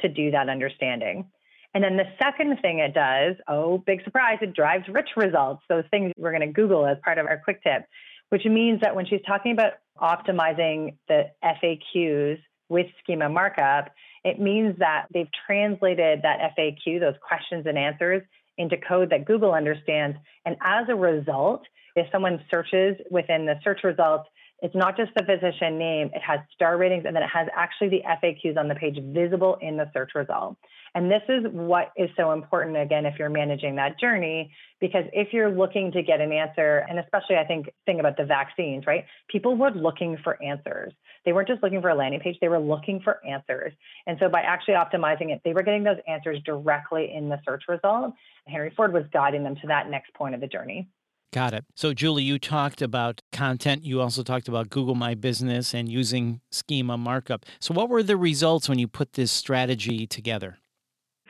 to 0.02 0.08
do 0.08 0.30
that 0.30 0.48
understanding. 0.48 1.26
And 1.74 1.82
then 1.82 1.96
the 1.96 2.04
second 2.22 2.58
thing 2.60 2.80
it 2.80 2.94
does, 2.94 3.36
oh, 3.48 3.78
big 3.78 4.04
surprise, 4.04 4.38
it 4.42 4.54
drives 4.54 4.84
rich 4.88 5.10
results. 5.16 5.62
Those 5.68 5.84
things 5.90 6.12
we're 6.18 6.36
going 6.36 6.46
to 6.46 6.52
Google 6.52 6.86
as 6.86 6.98
part 7.02 7.18
of 7.18 7.26
our 7.26 7.40
quick 7.42 7.62
tip, 7.62 7.84
which 8.28 8.44
means 8.44 8.80
that 8.82 8.94
when 8.94 9.06
she's 9.06 9.22
talking 9.26 9.52
about 9.52 9.74
optimizing 9.98 10.96
the 11.08 11.30
FAQs 11.42 12.38
with 12.68 12.86
schema 13.02 13.28
markup, 13.28 13.90
it 14.24 14.38
means 14.38 14.78
that 14.78 15.06
they've 15.12 15.28
translated 15.46 16.20
that 16.22 16.54
FAQ, 16.56 17.00
those 17.00 17.14
questions 17.26 17.66
and 17.66 17.78
answers, 17.78 18.22
into 18.58 18.76
code 18.76 19.10
that 19.10 19.24
Google 19.24 19.52
understands. 19.52 20.16
And 20.44 20.56
as 20.62 20.86
a 20.88 20.94
result, 20.94 21.62
if 21.96 22.06
someone 22.12 22.42
searches 22.50 22.96
within 23.10 23.46
the 23.46 23.58
search 23.64 23.80
results, 23.82 24.28
it's 24.62 24.74
not 24.74 24.96
just 24.96 25.10
the 25.16 25.24
physician 25.24 25.76
name, 25.76 26.10
it 26.14 26.22
has 26.22 26.38
star 26.54 26.76
ratings, 26.76 27.04
and 27.04 27.16
then 27.16 27.22
it 27.24 27.30
has 27.32 27.48
actually 27.56 27.88
the 27.88 28.02
FAQs 28.06 28.56
on 28.56 28.68
the 28.68 28.76
page 28.76 28.96
visible 29.02 29.58
in 29.60 29.76
the 29.76 29.90
search 29.92 30.10
result. 30.14 30.56
And 30.94 31.10
this 31.10 31.22
is 31.28 31.44
what 31.50 31.92
is 31.96 32.10
so 32.16 32.32
important, 32.32 32.76
again, 32.76 33.06
if 33.06 33.18
you're 33.18 33.30
managing 33.30 33.76
that 33.76 33.98
journey, 33.98 34.52
because 34.78 35.04
if 35.12 35.32
you're 35.32 35.50
looking 35.50 35.90
to 35.92 36.02
get 36.02 36.20
an 36.20 36.32
answer, 36.32 36.84
and 36.88 36.98
especially 36.98 37.36
I 37.36 37.44
think, 37.44 37.70
think 37.86 37.98
about 37.98 38.16
the 38.16 38.24
vaccines, 38.24 38.84
right? 38.86 39.04
People 39.28 39.56
were 39.56 39.70
looking 39.70 40.18
for 40.22 40.42
answers. 40.42 40.92
They 41.24 41.32
weren't 41.32 41.48
just 41.48 41.62
looking 41.62 41.80
for 41.80 41.88
a 41.88 41.94
landing 41.94 42.20
page, 42.20 42.36
they 42.40 42.48
were 42.48 42.58
looking 42.58 43.00
for 43.00 43.24
answers. 43.24 43.72
And 44.06 44.18
so 44.20 44.28
by 44.28 44.42
actually 44.42 44.74
optimizing 44.74 45.32
it, 45.32 45.40
they 45.44 45.54
were 45.54 45.62
getting 45.62 45.84
those 45.84 45.98
answers 46.06 46.40
directly 46.44 47.12
in 47.14 47.28
the 47.28 47.40
search 47.44 47.62
result. 47.68 48.12
Henry 48.46 48.72
Ford 48.76 48.92
was 48.92 49.04
guiding 49.12 49.44
them 49.44 49.56
to 49.56 49.66
that 49.68 49.88
next 49.88 50.12
point 50.14 50.34
of 50.34 50.40
the 50.40 50.46
journey. 50.46 50.88
Got 51.32 51.54
it. 51.54 51.64
So, 51.74 51.94
Julie, 51.94 52.24
you 52.24 52.38
talked 52.38 52.82
about 52.82 53.22
content. 53.32 53.84
You 53.84 54.02
also 54.02 54.22
talked 54.22 54.48
about 54.48 54.68
Google 54.68 54.94
My 54.94 55.14
Business 55.14 55.72
and 55.72 55.88
using 55.88 56.42
schema 56.50 56.98
markup. 56.98 57.46
So, 57.58 57.72
what 57.72 57.88
were 57.88 58.02
the 58.02 58.18
results 58.18 58.68
when 58.68 58.78
you 58.78 58.86
put 58.86 59.14
this 59.14 59.32
strategy 59.32 60.06
together? 60.06 60.58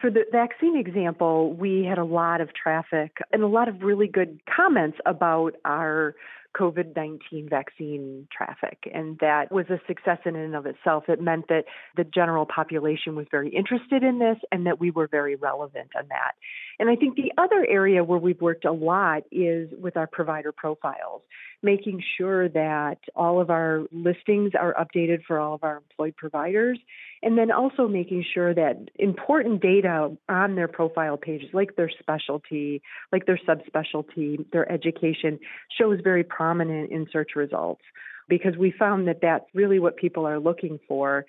For 0.02 0.10
the 0.10 0.24
vaccine 0.32 0.76
example, 0.76 1.52
we 1.52 1.84
had 1.84 1.96
a 1.96 2.04
lot 2.04 2.40
of 2.40 2.48
traffic 2.52 3.18
and 3.32 3.44
a 3.44 3.46
lot 3.46 3.68
of 3.68 3.82
really 3.82 4.08
good 4.08 4.40
comments 4.52 4.98
about 5.06 5.54
our 5.64 6.16
COVID 6.58 6.96
19 6.96 7.48
vaccine 7.48 8.26
traffic. 8.36 8.78
And 8.92 9.16
that 9.20 9.52
was 9.52 9.66
a 9.70 9.80
success 9.86 10.18
in 10.26 10.34
and 10.34 10.56
of 10.56 10.66
itself. 10.66 11.04
It 11.08 11.20
meant 11.20 11.46
that 11.48 11.66
the 11.96 12.02
general 12.02 12.46
population 12.46 13.14
was 13.14 13.26
very 13.30 13.48
interested 13.50 14.02
in 14.02 14.18
this 14.18 14.38
and 14.50 14.66
that 14.66 14.80
we 14.80 14.90
were 14.90 15.06
very 15.06 15.36
relevant 15.36 15.90
on 15.96 16.08
that. 16.08 16.32
And 16.80 16.90
I 16.90 16.96
think 16.96 17.14
the 17.14 17.32
other 17.38 17.64
area 17.68 18.02
where 18.02 18.18
we've 18.18 18.40
worked 18.40 18.64
a 18.64 18.72
lot 18.72 19.22
is 19.30 19.70
with 19.80 19.96
our 19.96 20.08
provider 20.08 20.50
profiles, 20.50 21.22
making 21.62 22.02
sure 22.18 22.48
that 22.48 22.98
all 23.14 23.40
of 23.40 23.50
our 23.50 23.84
listings 23.92 24.50
are 24.58 24.74
updated 24.74 25.22
for 25.28 25.38
all 25.38 25.54
of 25.54 25.62
our 25.62 25.76
employed 25.76 26.16
providers 26.16 26.80
and 27.22 27.38
then 27.38 27.50
also 27.50 27.86
making 27.86 28.24
sure 28.34 28.52
that 28.54 28.88
important 28.96 29.62
data 29.62 30.10
on 30.28 30.56
their 30.56 30.68
profile 30.68 31.16
pages, 31.16 31.48
like 31.52 31.76
their 31.76 31.90
specialty, 32.00 32.82
like 33.12 33.26
their 33.26 33.38
subspecialty, 33.48 34.44
their 34.52 34.70
education, 34.70 35.38
shows 35.78 36.00
very 36.02 36.24
prominent 36.24 36.90
in 36.90 37.06
search 37.12 37.30
results 37.36 37.82
because 38.28 38.56
we 38.56 38.72
found 38.76 39.06
that 39.08 39.18
that's 39.22 39.44
really 39.54 39.78
what 39.78 39.96
people 39.96 40.26
are 40.26 40.40
looking 40.40 40.78
for. 40.88 41.24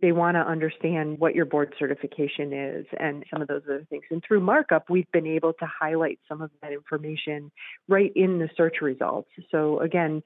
They 0.00 0.12
want 0.12 0.34
to 0.34 0.40
understand 0.40 1.18
what 1.18 1.34
your 1.34 1.44
board 1.44 1.74
certification 1.78 2.52
is 2.52 2.86
and 2.98 3.24
some 3.32 3.40
of 3.40 3.48
those 3.48 3.62
other 3.66 3.86
things. 3.88 4.02
And 4.10 4.22
through 4.26 4.40
markup, 4.40 4.90
we've 4.90 5.10
been 5.12 5.26
able 5.26 5.52
to 5.54 5.66
highlight 5.66 6.18
some 6.28 6.42
of 6.42 6.50
that 6.60 6.72
information 6.72 7.52
right 7.88 8.10
in 8.16 8.38
the 8.38 8.48
search 8.56 8.76
results. 8.82 9.30
So, 9.50 9.78
again, 9.78 10.22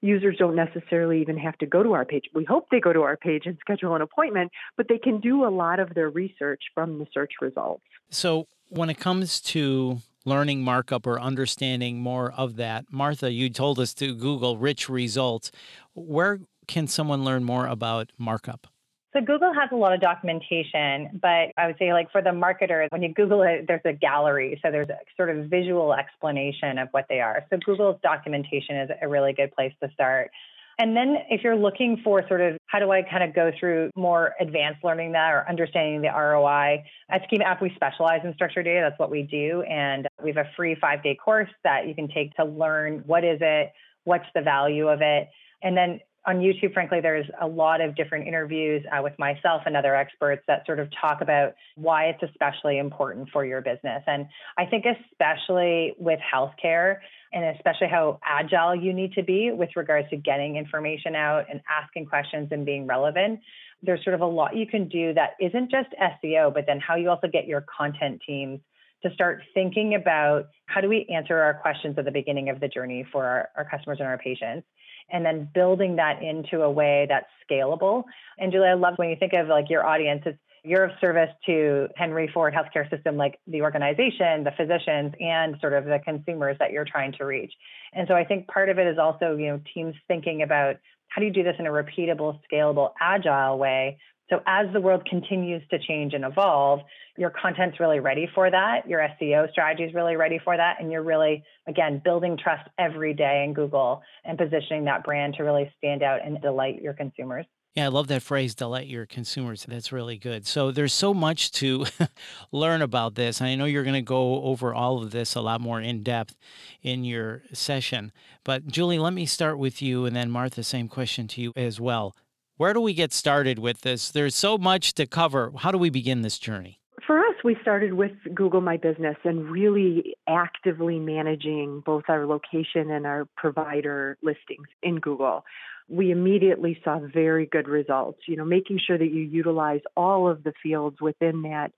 users 0.00 0.36
don't 0.38 0.56
necessarily 0.56 1.20
even 1.20 1.36
have 1.36 1.56
to 1.58 1.66
go 1.66 1.82
to 1.82 1.92
our 1.92 2.04
page. 2.04 2.24
We 2.34 2.44
hope 2.44 2.66
they 2.70 2.80
go 2.80 2.92
to 2.92 3.02
our 3.02 3.16
page 3.16 3.42
and 3.46 3.56
schedule 3.60 3.94
an 3.94 4.02
appointment, 4.02 4.50
but 4.76 4.86
they 4.88 4.98
can 4.98 5.20
do 5.20 5.44
a 5.44 5.50
lot 5.50 5.80
of 5.80 5.94
their 5.94 6.10
research 6.10 6.62
from 6.74 6.98
the 6.98 7.06
search 7.12 7.32
results. 7.40 7.84
So, 8.10 8.46
when 8.68 8.88
it 8.88 8.98
comes 8.98 9.40
to 9.40 9.98
learning 10.24 10.62
markup 10.62 11.06
or 11.06 11.20
understanding 11.20 11.98
more 11.98 12.32
of 12.32 12.56
that, 12.56 12.84
Martha, 12.90 13.32
you 13.32 13.50
told 13.50 13.78
us 13.78 13.94
to 13.94 14.14
Google 14.14 14.56
rich 14.56 14.88
results. 14.88 15.50
Where 15.94 16.40
can 16.66 16.86
someone 16.86 17.24
learn 17.24 17.42
more 17.42 17.66
about 17.66 18.12
markup? 18.16 18.68
So 19.12 19.20
Google 19.20 19.52
has 19.52 19.70
a 19.72 19.76
lot 19.76 19.92
of 19.92 20.00
documentation, 20.00 21.18
but 21.20 21.50
I 21.56 21.66
would 21.66 21.76
say 21.78 21.92
like 21.92 22.12
for 22.12 22.22
the 22.22 22.30
marketer, 22.30 22.86
when 22.90 23.02
you 23.02 23.12
Google 23.12 23.42
it, 23.42 23.64
there's 23.66 23.80
a 23.84 23.92
gallery. 23.92 24.60
So 24.62 24.70
there's 24.70 24.88
a 24.88 24.98
sort 25.16 25.30
of 25.30 25.46
visual 25.46 25.92
explanation 25.92 26.78
of 26.78 26.88
what 26.92 27.06
they 27.08 27.20
are. 27.20 27.44
So 27.50 27.58
Google's 27.58 28.00
documentation 28.02 28.76
is 28.76 28.90
a 29.02 29.08
really 29.08 29.32
good 29.32 29.50
place 29.52 29.72
to 29.82 29.90
start. 29.92 30.30
And 30.78 30.96
then 30.96 31.16
if 31.28 31.42
you're 31.42 31.56
looking 31.56 32.00
for 32.02 32.26
sort 32.26 32.40
of 32.40 32.56
how 32.66 32.78
do 32.78 32.90
I 32.90 33.02
kind 33.02 33.22
of 33.22 33.34
go 33.34 33.50
through 33.58 33.90
more 33.96 34.32
advanced 34.40 34.82
learning 34.82 35.12
that 35.12 35.30
or 35.30 35.44
understanding 35.46 36.00
the 36.00 36.08
ROI, 36.08 36.84
at 37.10 37.22
Schema 37.24 37.44
App, 37.44 37.60
we 37.60 37.70
specialize 37.74 38.20
in 38.24 38.32
structured 38.34 38.64
data. 38.64 38.86
That's 38.88 38.98
what 38.98 39.10
we 39.10 39.24
do. 39.24 39.62
And 39.62 40.08
we 40.22 40.32
have 40.32 40.46
a 40.46 40.48
free 40.56 40.76
five 40.80 41.02
day 41.02 41.18
course 41.22 41.50
that 41.64 41.86
you 41.86 41.94
can 41.94 42.08
take 42.08 42.34
to 42.36 42.44
learn 42.44 43.02
what 43.06 43.24
is 43.24 43.40
it, 43.42 43.72
what's 44.04 44.24
the 44.34 44.40
value 44.40 44.88
of 44.88 45.02
it. 45.02 45.28
And 45.62 45.76
then 45.76 46.00
on 46.26 46.40
YouTube, 46.40 46.74
frankly, 46.74 47.00
there's 47.00 47.26
a 47.40 47.46
lot 47.46 47.80
of 47.80 47.96
different 47.96 48.28
interviews 48.28 48.84
uh, 48.92 49.02
with 49.02 49.18
myself 49.18 49.62
and 49.64 49.76
other 49.76 49.96
experts 49.96 50.42
that 50.46 50.66
sort 50.66 50.78
of 50.78 50.88
talk 51.00 51.22
about 51.22 51.54
why 51.76 52.06
it's 52.06 52.22
especially 52.22 52.78
important 52.78 53.30
for 53.32 53.44
your 53.44 53.62
business. 53.62 54.02
And 54.06 54.26
I 54.58 54.66
think, 54.66 54.84
especially 54.84 55.94
with 55.98 56.20
healthcare, 56.20 56.98
and 57.32 57.56
especially 57.56 57.88
how 57.88 58.18
agile 58.24 58.74
you 58.74 58.92
need 58.92 59.12
to 59.14 59.22
be 59.22 59.50
with 59.52 59.70
regards 59.76 60.10
to 60.10 60.16
getting 60.16 60.56
information 60.56 61.14
out 61.14 61.46
and 61.50 61.60
asking 61.70 62.06
questions 62.06 62.48
and 62.50 62.66
being 62.66 62.86
relevant. 62.86 63.40
There's 63.82 64.02
sort 64.04 64.14
of 64.14 64.20
a 64.20 64.26
lot 64.26 64.56
you 64.56 64.66
can 64.66 64.88
do 64.88 65.14
that 65.14 65.36
isn't 65.40 65.70
just 65.70 65.88
SEO, 66.00 66.52
but 66.52 66.64
then 66.66 66.80
how 66.80 66.96
you 66.96 67.08
also 67.08 67.28
get 67.28 67.46
your 67.46 67.64
content 67.78 68.20
teams 68.26 68.60
to 69.02 69.14
start 69.14 69.42
thinking 69.54 69.94
about 69.94 70.48
how 70.66 70.80
do 70.80 70.88
we 70.88 71.06
answer 71.12 71.38
our 71.38 71.54
questions 71.54 71.96
at 71.96 72.04
the 72.04 72.10
beginning 72.10 72.50
of 72.50 72.60
the 72.60 72.68
journey 72.68 73.06
for 73.10 73.24
our, 73.24 73.48
our 73.56 73.64
customers 73.64 73.98
and 74.00 74.08
our 74.08 74.18
patients 74.18 74.66
and 75.12 75.24
then 75.24 75.48
building 75.52 75.96
that 75.96 76.22
into 76.22 76.62
a 76.62 76.70
way 76.70 77.06
that's 77.08 77.26
scalable. 77.48 78.04
And 78.38 78.52
Julie, 78.52 78.68
I 78.68 78.74
love 78.74 78.94
when 78.96 79.10
you 79.10 79.16
think 79.16 79.32
of 79.32 79.48
like 79.48 79.70
your 79.70 79.86
audience, 79.86 80.22
it's 80.26 80.38
you're 80.62 80.84
of 80.84 80.90
service 81.00 81.30
to 81.46 81.88
Henry 81.96 82.30
Ford 82.32 82.54
Healthcare 82.54 82.88
System, 82.90 83.16
like 83.16 83.38
the 83.46 83.62
organization, 83.62 84.44
the 84.44 84.52
physicians, 84.56 85.14
and 85.18 85.56
sort 85.60 85.72
of 85.72 85.84
the 85.84 86.00
consumers 86.04 86.56
that 86.58 86.70
you're 86.70 86.84
trying 86.84 87.12
to 87.12 87.24
reach. 87.24 87.52
And 87.92 88.06
so 88.08 88.14
I 88.14 88.24
think 88.24 88.46
part 88.46 88.68
of 88.68 88.78
it 88.78 88.86
is 88.86 88.98
also, 88.98 89.36
you 89.36 89.46
know, 89.46 89.60
teams 89.72 89.94
thinking 90.06 90.42
about 90.42 90.76
how 91.08 91.20
do 91.20 91.26
you 91.26 91.32
do 91.32 91.42
this 91.42 91.56
in 91.58 91.66
a 91.66 91.70
repeatable, 91.70 92.38
scalable, 92.50 92.92
agile 93.00 93.58
way. 93.58 93.98
So 94.30 94.40
as 94.46 94.72
the 94.72 94.80
world 94.80 95.04
continues 95.04 95.62
to 95.70 95.78
change 95.78 96.14
and 96.14 96.24
evolve, 96.24 96.80
your 97.18 97.30
content's 97.30 97.80
really 97.80 97.98
ready 97.98 98.28
for 98.32 98.48
that. 98.50 98.88
Your 98.88 99.00
SEO 99.20 99.50
strategy 99.50 99.82
is 99.82 99.92
really 99.92 100.14
ready 100.16 100.40
for 100.42 100.56
that. 100.56 100.76
And 100.80 100.90
you're 100.90 101.02
really, 101.02 101.42
again, 101.66 102.00
building 102.02 102.38
trust 102.42 102.68
every 102.78 103.12
day 103.12 103.44
in 103.44 103.52
Google 103.52 104.02
and 104.24 104.38
positioning 104.38 104.84
that 104.84 105.02
brand 105.02 105.34
to 105.34 105.42
really 105.42 105.70
stand 105.76 106.04
out 106.04 106.20
and 106.24 106.40
delight 106.40 106.80
your 106.80 106.94
consumers. 106.94 107.44
Yeah, 107.74 107.84
I 107.84 107.88
love 107.88 108.08
that 108.08 108.22
phrase, 108.22 108.54
delight 108.54 108.88
your 108.88 109.06
consumers. 109.06 109.64
That's 109.68 109.92
really 109.92 110.18
good. 110.18 110.44
So 110.44 110.72
there's 110.72 110.92
so 110.92 111.14
much 111.14 111.52
to 111.52 111.86
learn 112.52 112.82
about 112.82 113.14
this. 113.14 113.40
I 113.40 113.54
know 113.54 113.64
you're 113.64 113.84
going 113.84 113.94
to 113.94 114.02
go 114.02 114.42
over 114.42 114.74
all 114.74 115.02
of 115.02 115.12
this 115.12 115.36
a 115.36 115.40
lot 115.40 115.60
more 115.60 115.80
in 115.80 116.02
depth 116.02 116.36
in 116.82 117.04
your 117.04 117.42
session. 117.52 118.10
But 118.44 118.66
Julie, 118.66 118.98
let 118.98 119.12
me 119.12 119.26
start 119.26 119.58
with 119.58 119.82
you 119.82 120.04
and 120.04 120.16
then 120.16 120.30
Martha, 120.30 120.64
same 120.64 120.88
question 120.88 121.28
to 121.28 121.40
you 121.40 121.52
as 121.54 121.80
well. 121.80 122.14
Where 122.60 122.74
do 122.74 122.80
we 122.82 122.92
get 122.92 123.14
started 123.14 123.58
with 123.58 123.80
this? 123.80 124.10
There's 124.10 124.34
so 124.34 124.58
much 124.58 124.92
to 124.96 125.06
cover. 125.06 125.50
How 125.56 125.72
do 125.72 125.78
we 125.78 125.88
begin 125.88 126.20
this 126.20 126.38
journey? 126.38 126.78
For 127.06 127.18
us, 127.18 127.36
we 127.42 127.56
started 127.62 127.94
with 127.94 128.12
Google 128.34 128.60
My 128.60 128.76
Business 128.76 129.16
and 129.24 129.50
really 129.50 130.14
actively 130.28 130.98
managing 130.98 131.82
both 131.86 132.02
our 132.08 132.26
location 132.26 132.90
and 132.90 133.06
our 133.06 133.26
provider 133.34 134.18
listings 134.22 134.66
in 134.82 135.00
Google 135.00 135.46
we 135.88 136.12
immediately 136.12 136.80
saw 136.84 137.00
very 137.00 137.46
good 137.46 137.66
results. 137.66 138.20
You 138.28 138.36
know, 138.36 138.44
making 138.44 138.78
sure 138.86 138.96
that 138.96 139.10
you 139.10 139.22
utilize 139.22 139.80
all 139.96 140.28
of 140.28 140.44
the 140.44 140.52
fields 140.62 141.00
within 141.00 141.42
that 141.42 141.72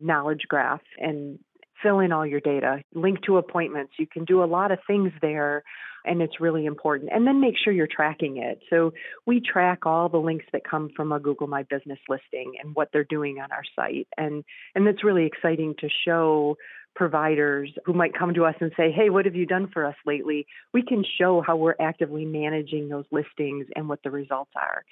knowledge 0.00 0.46
graph 0.48 0.80
and 0.98 1.38
fill 1.82 1.98
in 2.00 2.12
all 2.12 2.26
your 2.26 2.40
data, 2.40 2.82
link 2.94 3.22
to 3.22 3.36
appointments. 3.36 3.92
You 3.98 4.06
can 4.06 4.24
do 4.24 4.42
a 4.42 4.46
lot 4.46 4.72
of 4.72 4.78
things 4.86 5.12
there, 5.20 5.64
and 6.08 6.22
it's 6.22 6.40
really 6.40 6.66
important. 6.66 7.10
And 7.12 7.26
then 7.26 7.40
make 7.40 7.54
sure 7.62 7.72
you're 7.72 7.86
tracking 7.86 8.38
it. 8.38 8.60
So 8.70 8.92
we 9.26 9.40
track 9.40 9.86
all 9.86 10.08
the 10.08 10.18
links 10.18 10.46
that 10.52 10.62
come 10.68 10.90
from 10.96 11.12
a 11.12 11.20
Google 11.20 11.46
My 11.46 11.64
Business 11.64 11.98
listing 12.08 12.54
and 12.62 12.74
what 12.74 12.88
they're 12.92 13.04
doing 13.04 13.38
on 13.38 13.52
our 13.52 13.62
site. 13.76 14.08
And 14.16 14.44
and 14.74 14.86
that's 14.86 15.04
really 15.04 15.26
exciting 15.26 15.74
to 15.80 15.88
show 16.06 16.56
providers 16.96 17.70
who 17.84 17.92
might 17.92 18.18
come 18.18 18.34
to 18.34 18.44
us 18.44 18.56
and 18.60 18.72
say, 18.76 18.90
Hey, 18.90 19.10
what 19.10 19.24
have 19.24 19.36
you 19.36 19.46
done 19.46 19.68
for 19.72 19.84
us 19.84 19.94
lately? 20.04 20.46
We 20.74 20.82
can 20.82 21.04
show 21.18 21.42
how 21.46 21.56
we're 21.56 21.76
actively 21.80 22.24
managing 22.24 22.88
those 22.88 23.04
listings 23.12 23.66
and 23.76 23.88
what 23.88 24.00
the 24.02 24.10
results 24.10 24.50
are. 24.56 24.84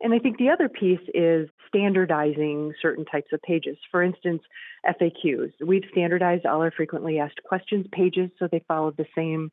And 0.00 0.12
I 0.12 0.18
think 0.18 0.38
the 0.38 0.50
other 0.50 0.68
piece 0.68 1.00
is 1.14 1.48
standardizing 1.68 2.74
certain 2.82 3.04
types 3.04 3.28
of 3.32 3.40
pages. 3.42 3.78
For 3.90 4.02
instance, 4.02 4.42
FAQs. 4.84 5.52
We've 5.64 5.84
standardized 5.92 6.44
all 6.44 6.60
our 6.60 6.72
frequently 6.72 7.18
asked 7.18 7.40
questions 7.44 7.86
pages 7.92 8.30
so 8.38 8.48
they 8.50 8.64
follow 8.66 8.90
the 8.90 9.06
same 9.16 9.50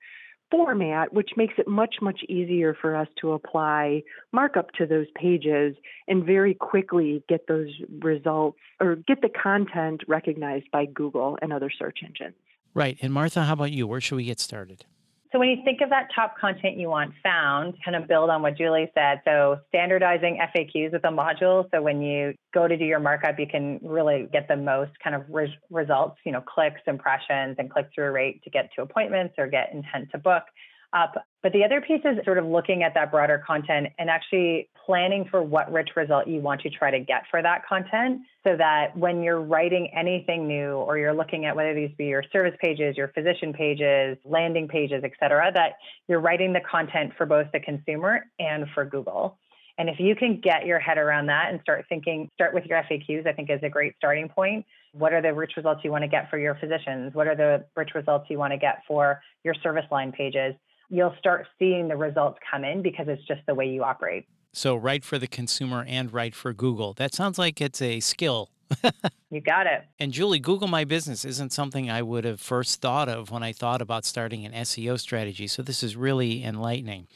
format, 0.51 1.13
which 1.13 1.31
makes 1.37 1.53
it 1.57 1.67
much, 1.67 1.95
much 2.01 2.21
easier 2.27 2.75
for 2.79 2.95
us 2.95 3.07
to 3.21 3.31
apply 3.31 4.03
markup 4.31 4.71
to 4.73 4.85
those 4.85 5.07
pages 5.15 5.75
and 6.07 6.23
very 6.25 6.53
quickly 6.53 7.23
get 7.27 7.47
those 7.47 7.69
results 8.01 8.59
or 8.79 8.95
get 8.95 9.21
the 9.21 9.29
content 9.29 10.01
recognized 10.07 10.69
by 10.71 10.85
Google 10.85 11.37
and 11.41 11.51
other 11.53 11.71
search 11.71 11.99
engines. 12.03 12.35
Right. 12.73 12.97
And 13.01 13.11
Martha, 13.11 13.43
how 13.43 13.53
about 13.53 13.71
you? 13.71 13.87
Where 13.87 14.01
should 14.01 14.15
we 14.15 14.25
get 14.25 14.39
started? 14.39 14.85
So 15.31 15.39
when 15.39 15.47
you 15.47 15.63
think 15.63 15.79
of 15.79 15.89
that 15.91 16.09
top 16.13 16.37
content 16.37 16.77
you 16.77 16.89
want 16.89 17.13
found, 17.23 17.75
kind 17.85 17.95
of 17.95 18.05
build 18.07 18.29
on 18.29 18.41
what 18.41 18.57
Julie 18.57 18.91
said. 18.93 19.21
So 19.23 19.59
standardizing 19.69 20.39
FAQs 20.53 20.91
with 20.91 21.05
a 21.05 21.07
module. 21.07 21.69
So 21.71 21.81
when 21.81 22.01
you 22.01 22.33
go 22.53 22.67
to 22.67 22.75
do 22.75 22.83
your 22.83 22.99
markup, 22.99 23.39
you 23.39 23.47
can 23.47 23.79
really 23.81 24.27
get 24.33 24.49
the 24.49 24.57
most 24.57 24.91
kind 25.01 25.15
of 25.15 25.23
re- 25.29 25.57
results, 25.69 26.17
you 26.25 26.33
know, 26.33 26.41
clicks, 26.41 26.81
impressions, 26.85 27.55
and 27.59 27.71
click 27.71 27.89
through 27.95 28.11
rate 28.11 28.43
to 28.43 28.49
get 28.49 28.71
to 28.75 28.81
appointments 28.81 29.35
or 29.37 29.47
get 29.47 29.73
intent 29.73 30.09
to 30.11 30.17
book 30.17 30.43
up. 30.91 31.13
But 31.43 31.53
the 31.53 31.63
other 31.63 31.81
piece 31.81 32.01
is 32.05 32.23
sort 32.23 32.37
of 32.37 32.45
looking 32.45 32.83
at 32.83 32.93
that 32.93 33.09
broader 33.09 33.43
content 33.45 33.87
and 33.97 34.09
actually 34.09 34.69
planning 34.85 35.25
for 35.29 35.41
what 35.41 35.71
rich 35.71 35.89
result 35.95 36.27
you 36.27 36.39
want 36.39 36.61
to 36.61 36.69
try 36.69 36.91
to 36.91 36.99
get 36.99 37.23
for 37.31 37.41
that 37.41 37.65
content 37.67 38.21
so 38.43 38.55
that 38.57 38.95
when 38.95 39.23
you're 39.23 39.41
writing 39.41 39.89
anything 39.95 40.47
new 40.47 40.73
or 40.73 40.99
you're 40.99 41.13
looking 41.13 41.45
at 41.45 41.55
whether 41.55 41.73
these 41.73 41.91
be 41.97 42.05
your 42.05 42.23
service 42.31 42.55
pages, 42.61 42.95
your 42.95 43.07
physician 43.09 43.53
pages, 43.53 44.17
landing 44.23 44.67
pages, 44.67 45.03
et 45.03 45.11
cetera, 45.19 45.51
that 45.51 45.73
you're 46.07 46.19
writing 46.19 46.53
the 46.53 46.61
content 46.61 47.11
for 47.17 47.25
both 47.25 47.47
the 47.53 47.59
consumer 47.59 48.25
and 48.39 48.65
for 48.75 48.85
Google. 48.85 49.37
And 49.77 49.89
if 49.89 49.99
you 49.99 50.15
can 50.15 50.39
get 50.39 50.67
your 50.67 50.79
head 50.79 50.99
around 50.99 51.27
that 51.27 51.47
and 51.49 51.59
start 51.61 51.85
thinking, 51.89 52.29
start 52.35 52.53
with 52.53 52.65
your 52.65 52.83
FAQs, 52.83 53.25
I 53.25 53.33
think 53.33 53.49
is 53.49 53.61
a 53.63 53.69
great 53.69 53.95
starting 53.97 54.29
point. 54.29 54.65
What 54.93 55.13
are 55.13 55.21
the 55.21 55.33
rich 55.33 55.53
results 55.57 55.81
you 55.83 55.91
want 55.91 56.03
to 56.03 56.07
get 56.07 56.29
for 56.29 56.37
your 56.37 56.55
physicians? 56.55 57.15
What 57.15 57.25
are 57.25 57.35
the 57.35 57.65
rich 57.75 57.91
results 57.95 58.27
you 58.29 58.37
want 58.37 58.51
to 58.51 58.57
get 58.57 58.83
for 58.87 59.21
your 59.43 59.55
service 59.63 59.85
line 59.89 60.11
pages? 60.11 60.53
You'll 60.91 61.15
start 61.17 61.47
seeing 61.57 61.87
the 61.87 61.95
results 61.95 62.37
come 62.49 62.63
in 62.63 62.83
because 62.83 63.07
it's 63.07 63.25
just 63.25 63.41
the 63.47 63.55
way 63.55 63.65
you 63.65 63.83
operate. 63.83 64.27
So, 64.53 64.75
right 64.75 65.03
for 65.03 65.17
the 65.17 65.27
consumer 65.27 65.85
and 65.87 66.11
right 66.11 66.35
for 66.35 66.53
Google. 66.53 66.93
That 66.93 67.15
sounds 67.15 67.39
like 67.39 67.61
it's 67.61 67.81
a 67.81 68.01
skill. 68.01 68.49
you 69.29 69.41
got 69.41 69.65
it. 69.65 69.83
And 69.99 70.11
Julie, 70.11 70.39
Google 70.39 70.67
My 70.67 70.83
Business 70.83 71.25
isn't 71.25 71.51
something 71.51 71.89
I 71.89 72.01
would 72.01 72.25
have 72.25 72.39
first 72.39 72.81
thought 72.81 73.07
of 73.07 73.31
when 73.31 73.43
I 73.43 73.53
thought 73.53 73.81
about 73.81 74.05
starting 74.05 74.45
an 74.45 74.51
SEO 74.51 74.99
strategy. 74.99 75.47
So, 75.47 75.61
this 75.61 75.81
is 75.83 75.95
really 75.95 76.43
enlightening. 76.43 77.07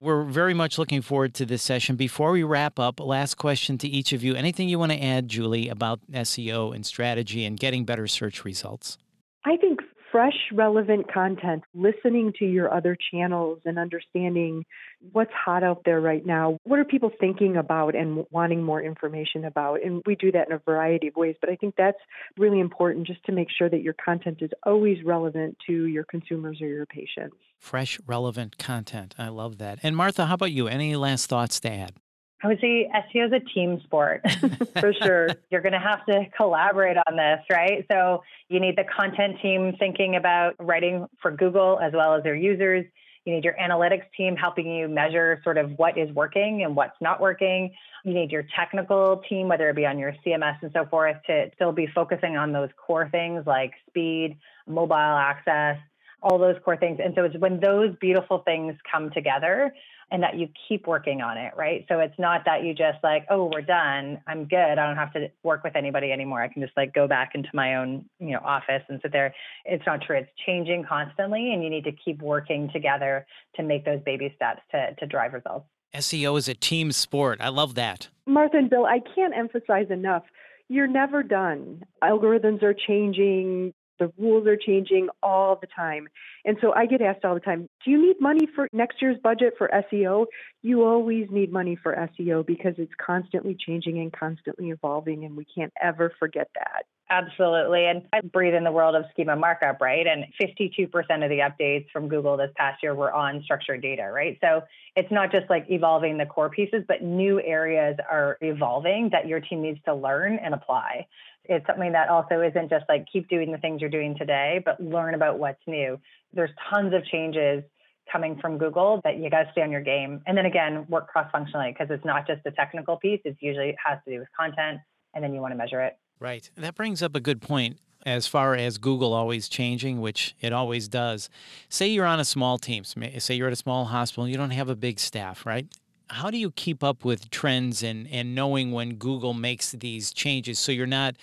We're 0.00 0.24
very 0.24 0.54
much 0.54 0.78
looking 0.78 1.00
forward 1.00 1.34
to 1.34 1.46
this 1.46 1.62
session. 1.62 1.94
Before 1.94 2.32
we 2.32 2.42
wrap 2.42 2.80
up, 2.80 2.98
last 2.98 3.36
question 3.36 3.78
to 3.78 3.88
each 3.88 4.12
of 4.12 4.24
you. 4.24 4.34
Anything 4.34 4.68
you 4.68 4.78
want 4.78 4.90
to 4.90 5.00
add, 5.00 5.28
Julie, 5.28 5.68
about 5.68 6.00
SEO 6.10 6.74
and 6.74 6.84
strategy 6.84 7.44
and 7.44 7.58
getting 7.58 7.84
better 7.84 8.08
search 8.08 8.44
results? 8.44 8.98
I 9.44 9.56
think 9.56 9.80
fresh, 10.10 10.34
relevant 10.52 11.12
content, 11.12 11.62
listening 11.74 12.32
to 12.38 12.44
your 12.44 12.72
other 12.72 12.96
channels 13.10 13.60
and 13.64 13.78
understanding 13.78 14.64
what's 15.12 15.32
hot 15.32 15.62
out 15.62 15.82
there 15.84 16.00
right 16.00 16.24
now. 16.24 16.58
What 16.64 16.78
are 16.78 16.84
people 16.84 17.10
thinking 17.20 17.56
about 17.56 17.94
and 17.94 18.26
wanting 18.30 18.62
more 18.62 18.82
information 18.82 19.44
about? 19.44 19.82
And 19.82 20.02
we 20.06 20.16
do 20.16 20.32
that 20.32 20.48
in 20.48 20.54
a 20.54 20.58
variety 20.58 21.08
of 21.08 21.16
ways, 21.16 21.36
but 21.40 21.50
I 21.50 21.56
think 21.56 21.74
that's 21.76 21.98
really 22.36 22.60
important 22.60 23.06
just 23.06 23.24
to 23.24 23.32
make 23.32 23.48
sure 23.56 23.68
that 23.68 23.82
your 23.82 23.94
content 23.94 24.38
is 24.40 24.50
always 24.64 24.98
relevant 25.04 25.56
to 25.66 25.86
your 25.86 26.04
consumers 26.04 26.60
or 26.60 26.66
your 26.66 26.86
patients. 26.86 27.36
Fresh, 27.58 28.00
relevant 28.06 28.58
content. 28.58 29.14
I 29.18 29.28
love 29.28 29.58
that. 29.58 29.78
And 29.82 29.96
Martha, 29.96 30.26
how 30.26 30.34
about 30.34 30.52
you? 30.52 30.66
Any 30.66 30.96
last 30.96 31.26
thoughts 31.26 31.60
to 31.60 31.70
add? 31.70 31.92
I 32.42 32.46
would 32.46 32.60
say 32.60 32.90
SEO 33.14 33.26
is 33.26 33.32
a 33.32 33.40
team 33.40 33.80
sport 33.84 34.22
for 34.80 34.92
sure. 34.94 35.28
You're 35.50 35.60
going 35.60 35.74
to 35.74 35.78
have 35.78 36.04
to 36.06 36.24
collaborate 36.36 36.96
on 36.96 37.16
this, 37.16 37.40
right? 37.50 37.84
So 37.90 38.22
you 38.48 38.60
need 38.60 38.76
the 38.76 38.84
content 38.84 39.36
team 39.42 39.76
thinking 39.78 40.16
about 40.16 40.54
writing 40.58 41.06
for 41.20 41.30
Google 41.30 41.78
as 41.80 41.92
well 41.92 42.14
as 42.14 42.22
their 42.22 42.34
users. 42.34 42.86
You 43.26 43.34
need 43.34 43.44
your 43.44 43.54
analytics 43.54 44.04
team 44.16 44.36
helping 44.36 44.70
you 44.70 44.88
measure 44.88 45.40
sort 45.44 45.58
of 45.58 45.78
what 45.78 45.98
is 45.98 46.10
working 46.14 46.62
and 46.64 46.74
what's 46.74 46.96
not 47.02 47.20
working. 47.20 47.74
You 48.04 48.14
need 48.14 48.30
your 48.30 48.46
technical 48.56 49.22
team, 49.28 49.48
whether 49.48 49.68
it 49.68 49.76
be 49.76 49.84
on 49.84 49.98
your 49.98 50.14
CMS 50.26 50.56
and 50.62 50.70
so 50.72 50.86
forth, 50.86 51.16
to 51.26 51.50
still 51.54 51.72
be 51.72 51.86
focusing 51.94 52.38
on 52.38 52.52
those 52.52 52.70
core 52.78 53.10
things 53.10 53.46
like 53.46 53.72
speed, 53.86 54.38
mobile 54.66 54.94
access, 54.94 55.76
all 56.22 56.38
those 56.38 56.56
core 56.64 56.78
things. 56.78 56.98
And 57.02 57.14
so 57.14 57.24
it's 57.24 57.36
when 57.36 57.60
those 57.60 57.94
beautiful 58.00 58.38
things 58.38 58.74
come 58.90 59.10
together 59.10 59.74
and 60.10 60.22
that 60.22 60.36
you 60.36 60.48
keep 60.68 60.86
working 60.86 61.20
on 61.20 61.38
it, 61.38 61.52
right? 61.56 61.84
So 61.88 62.00
it's 62.00 62.18
not 62.18 62.42
that 62.46 62.64
you 62.64 62.74
just 62.74 62.98
like, 63.02 63.26
oh, 63.30 63.50
we're 63.52 63.62
done. 63.62 64.20
I'm 64.26 64.46
good. 64.46 64.78
I 64.78 64.86
don't 64.86 64.96
have 64.96 65.12
to 65.12 65.30
work 65.42 65.62
with 65.62 65.76
anybody 65.76 66.10
anymore. 66.12 66.42
I 66.42 66.48
can 66.48 66.62
just 66.62 66.76
like 66.76 66.92
go 66.92 67.06
back 67.06 67.32
into 67.34 67.48
my 67.54 67.76
own, 67.76 68.04
you 68.18 68.32
know, 68.32 68.40
office 68.44 68.82
and 68.88 69.00
sit 69.02 69.12
there. 69.12 69.34
It's 69.64 69.84
not 69.86 70.02
true. 70.02 70.18
It's 70.18 70.30
changing 70.46 70.84
constantly 70.88 71.52
and 71.52 71.62
you 71.62 71.70
need 71.70 71.84
to 71.84 71.92
keep 71.92 72.22
working 72.22 72.70
together 72.72 73.26
to 73.56 73.62
make 73.62 73.84
those 73.84 74.00
baby 74.04 74.32
steps 74.36 74.62
to 74.72 74.94
to 74.96 75.06
drive 75.06 75.32
results. 75.32 75.66
SEO 75.94 76.38
is 76.38 76.48
a 76.48 76.54
team 76.54 76.92
sport. 76.92 77.40
I 77.40 77.48
love 77.48 77.74
that. 77.74 78.08
Martha 78.26 78.58
and 78.58 78.70
Bill, 78.70 78.86
I 78.86 79.00
can't 79.14 79.34
emphasize 79.36 79.90
enough. 79.90 80.22
You're 80.68 80.86
never 80.86 81.22
done. 81.24 81.82
Algorithms 82.02 82.62
are 82.62 82.74
changing, 82.74 83.74
the 84.00 84.12
rules 84.18 84.48
are 84.48 84.56
changing 84.56 85.08
all 85.22 85.56
the 85.60 85.68
time. 85.68 86.08
And 86.44 86.56
so 86.60 86.72
I 86.72 86.86
get 86.86 87.00
asked 87.00 87.24
all 87.24 87.34
the 87.34 87.40
time, 87.40 87.68
do 87.84 87.90
you 87.90 88.02
need 88.04 88.20
money 88.20 88.48
for 88.54 88.66
next 88.72 89.00
year's 89.00 89.18
budget 89.22 89.54
for 89.56 89.70
SEO? 89.92 90.26
You 90.62 90.84
always 90.84 91.28
need 91.30 91.52
money 91.52 91.78
for 91.80 91.94
SEO 91.94 92.44
because 92.44 92.74
it's 92.78 92.92
constantly 93.04 93.56
changing 93.58 94.00
and 94.00 94.12
constantly 94.12 94.70
evolving, 94.70 95.24
and 95.24 95.36
we 95.36 95.44
can't 95.44 95.72
ever 95.80 96.12
forget 96.18 96.48
that. 96.54 96.84
Absolutely. 97.12 97.86
And 97.86 98.02
I 98.12 98.20
breathe 98.20 98.54
in 98.54 98.62
the 98.62 98.70
world 98.70 98.94
of 98.94 99.04
schema 99.10 99.34
markup, 99.34 99.80
right? 99.80 100.06
And 100.06 100.26
52% 100.40 100.86
of 100.94 101.28
the 101.28 101.40
updates 101.40 101.90
from 101.92 102.08
Google 102.08 102.36
this 102.36 102.52
past 102.56 102.84
year 102.84 102.94
were 102.94 103.12
on 103.12 103.42
structured 103.42 103.82
data, 103.82 104.12
right? 104.14 104.38
So 104.40 104.62
it's 104.94 105.10
not 105.10 105.32
just 105.32 105.50
like 105.50 105.66
evolving 105.68 106.18
the 106.18 106.26
core 106.26 106.50
pieces, 106.50 106.84
but 106.86 107.02
new 107.02 107.40
areas 107.40 107.96
are 108.08 108.38
evolving 108.40 109.08
that 109.10 109.26
your 109.26 109.40
team 109.40 109.60
needs 109.60 109.80
to 109.86 109.94
learn 109.94 110.38
and 110.38 110.54
apply. 110.54 111.08
It's 111.46 111.66
something 111.66 111.90
that 111.92 112.10
also 112.10 112.42
isn't 112.42 112.70
just 112.70 112.84
like 112.88 113.06
keep 113.12 113.28
doing 113.28 113.50
the 113.50 113.58
things 113.58 113.80
you're 113.80 113.90
doing 113.90 114.16
today, 114.16 114.62
but 114.64 114.80
learn 114.80 115.14
about 115.14 115.40
what's 115.40 115.60
new. 115.66 115.98
There's 116.32 116.50
tons 116.70 116.94
of 116.94 117.04
changes 117.06 117.64
coming 118.12 118.38
from 118.40 118.56
Google 118.56 119.00
that 119.02 119.18
you 119.18 119.30
got 119.30 119.44
to 119.44 119.48
stay 119.50 119.62
on 119.62 119.72
your 119.72 119.80
game. 119.80 120.22
And 120.28 120.38
then 120.38 120.46
again, 120.46 120.86
work 120.88 121.08
cross 121.08 121.28
functionally 121.32 121.72
because 121.72 121.88
it's 121.90 122.04
not 122.04 122.28
just 122.28 122.44
the 122.44 122.52
technical 122.52 122.98
piece, 122.98 123.20
it's 123.24 123.42
usually 123.42 123.76
has 123.84 123.98
to 124.04 124.12
do 124.12 124.20
with 124.20 124.28
content, 124.38 124.78
and 125.12 125.24
then 125.24 125.34
you 125.34 125.40
want 125.40 125.52
to 125.52 125.58
measure 125.58 125.80
it. 125.82 125.96
Right. 126.20 126.50
That 126.56 126.74
brings 126.74 127.02
up 127.02 127.16
a 127.16 127.20
good 127.20 127.40
point 127.40 127.78
as 128.04 128.26
far 128.26 128.54
as 128.54 128.78
Google 128.78 129.12
always 129.14 129.48
changing, 129.48 130.00
which 130.00 130.34
it 130.40 130.52
always 130.52 130.86
does. 130.86 131.30
Say 131.68 131.88
you're 131.88 132.06
on 132.06 132.20
a 132.20 132.24
small 132.24 132.58
team, 132.58 132.84
say 132.84 133.34
you're 133.34 133.46
at 133.46 133.52
a 133.52 133.56
small 133.56 133.86
hospital, 133.86 134.28
you 134.28 134.36
don't 134.36 134.50
have 134.50 134.68
a 134.68 134.76
big 134.76 135.00
staff, 135.00 135.44
right? 135.46 135.66
How 136.08 136.30
do 136.30 136.38
you 136.38 136.50
keep 136.50 136.84
up 136.84 137.04
with 137.04 137.30
trends 137.30 137.82
and, 137.82 138.06
and 138.08 138.34
knowing 138.34 138.72
when 138.72 138.96
Google 138.96 139.32
makes 139.32 139.72
these 139.72 140.12
changes 140.12 140.58
so 140.58 140.72
you're 140.72 140.86
not 140.86 141.16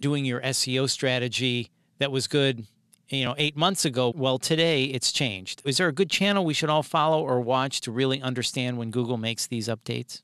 doing 0.00 0.24
your 0.24 0.40
SEO 0.40 0.90
strategy 0.90 1.70
that 1.98 2.10
was 2.10 2.26
good, 2.26 2.66
you 3.08 3.24
know, 3.24 3.34
eight 3.38 3.56
months 3.56 3.84
ago? 3.84 4.12
Well, 4.14 4.38
today 4.38 4.84
it's 4.84 5.12
changed. 5.12 5.62
Is 5.64 5.76
there 5.78 5.88
a 5.88 5.92
good 5.92 6.10
channel 6.10 6.44
we 6.44 6.54
should 6.54 6.70
all 6.70 6.82
follow 6.82 7.22
or 7.22 7.40
watch 7.40 7.80
to 7.82 7.92
really 7.92 8.20
understand 8.20 8.76
when 8.76 8.90
Google 8.90 9.16
makes 9.16 9.46
these 9.46 9.68
updates? 9.68 10.22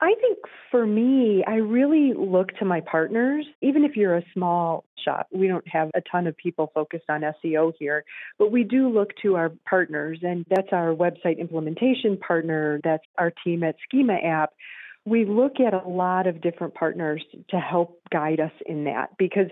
I 0.00 0.14
think 0.20 0.33
for 0.74 0.88
me, 0.88 1.44
I 1.46 1.58
really 1.58 2.14
look 2.18 2.48
to 2.58 2.64
my 2.64 2.80
partners. 2.80 3.46
Even 3.62 3.84
if 3.84 3.94
you're 3.94 4.16
a 4.16 4.24
small 4.32 4.82
shop, 5.04 5.28
we 5.32 5.46
don't 5.46 5.68
have 5.68 5.88
a 5.94 6.00
ton 6.00 6.26
of 6.26 6.36
people 6.36 6.72
focused 6.74 7.04
on 7.08 7.20
SEO 7.20 7.74
here, 7.78 8.04
but 8.40 8.50
we 8.50 8.64
do 8.64 8.88
look 8.88 9.10
to 9.22 9.36
our 9.36 9.52
partners, 9.70 10.18
and 10.22 10.44
that's 10.50 10.72
our 10.72 10.92
website 10.92 11.38
implementation 11.38 12.16
partner, 12.16 12.80
that's 12.82 13.04
our 13.18 13.32
team 13.44 13.62
at 13.62 13.76
Schema 13.84 14.14
App. 14.14 14.50
We 15.04 15.24
look 15.24 15.60
at 15.60 15.74
a 15.74 15.88
lot 15.88 16.26
of 16.26 16.40
different 16.40 16.74
partners 16.74 17.22
to 17.50 17.60
help 17.60 18.00
guide 18.10 18.40
us 18.40 18.50
in 18.66 18.82
that 18.86 19.10
because 19.16 19.46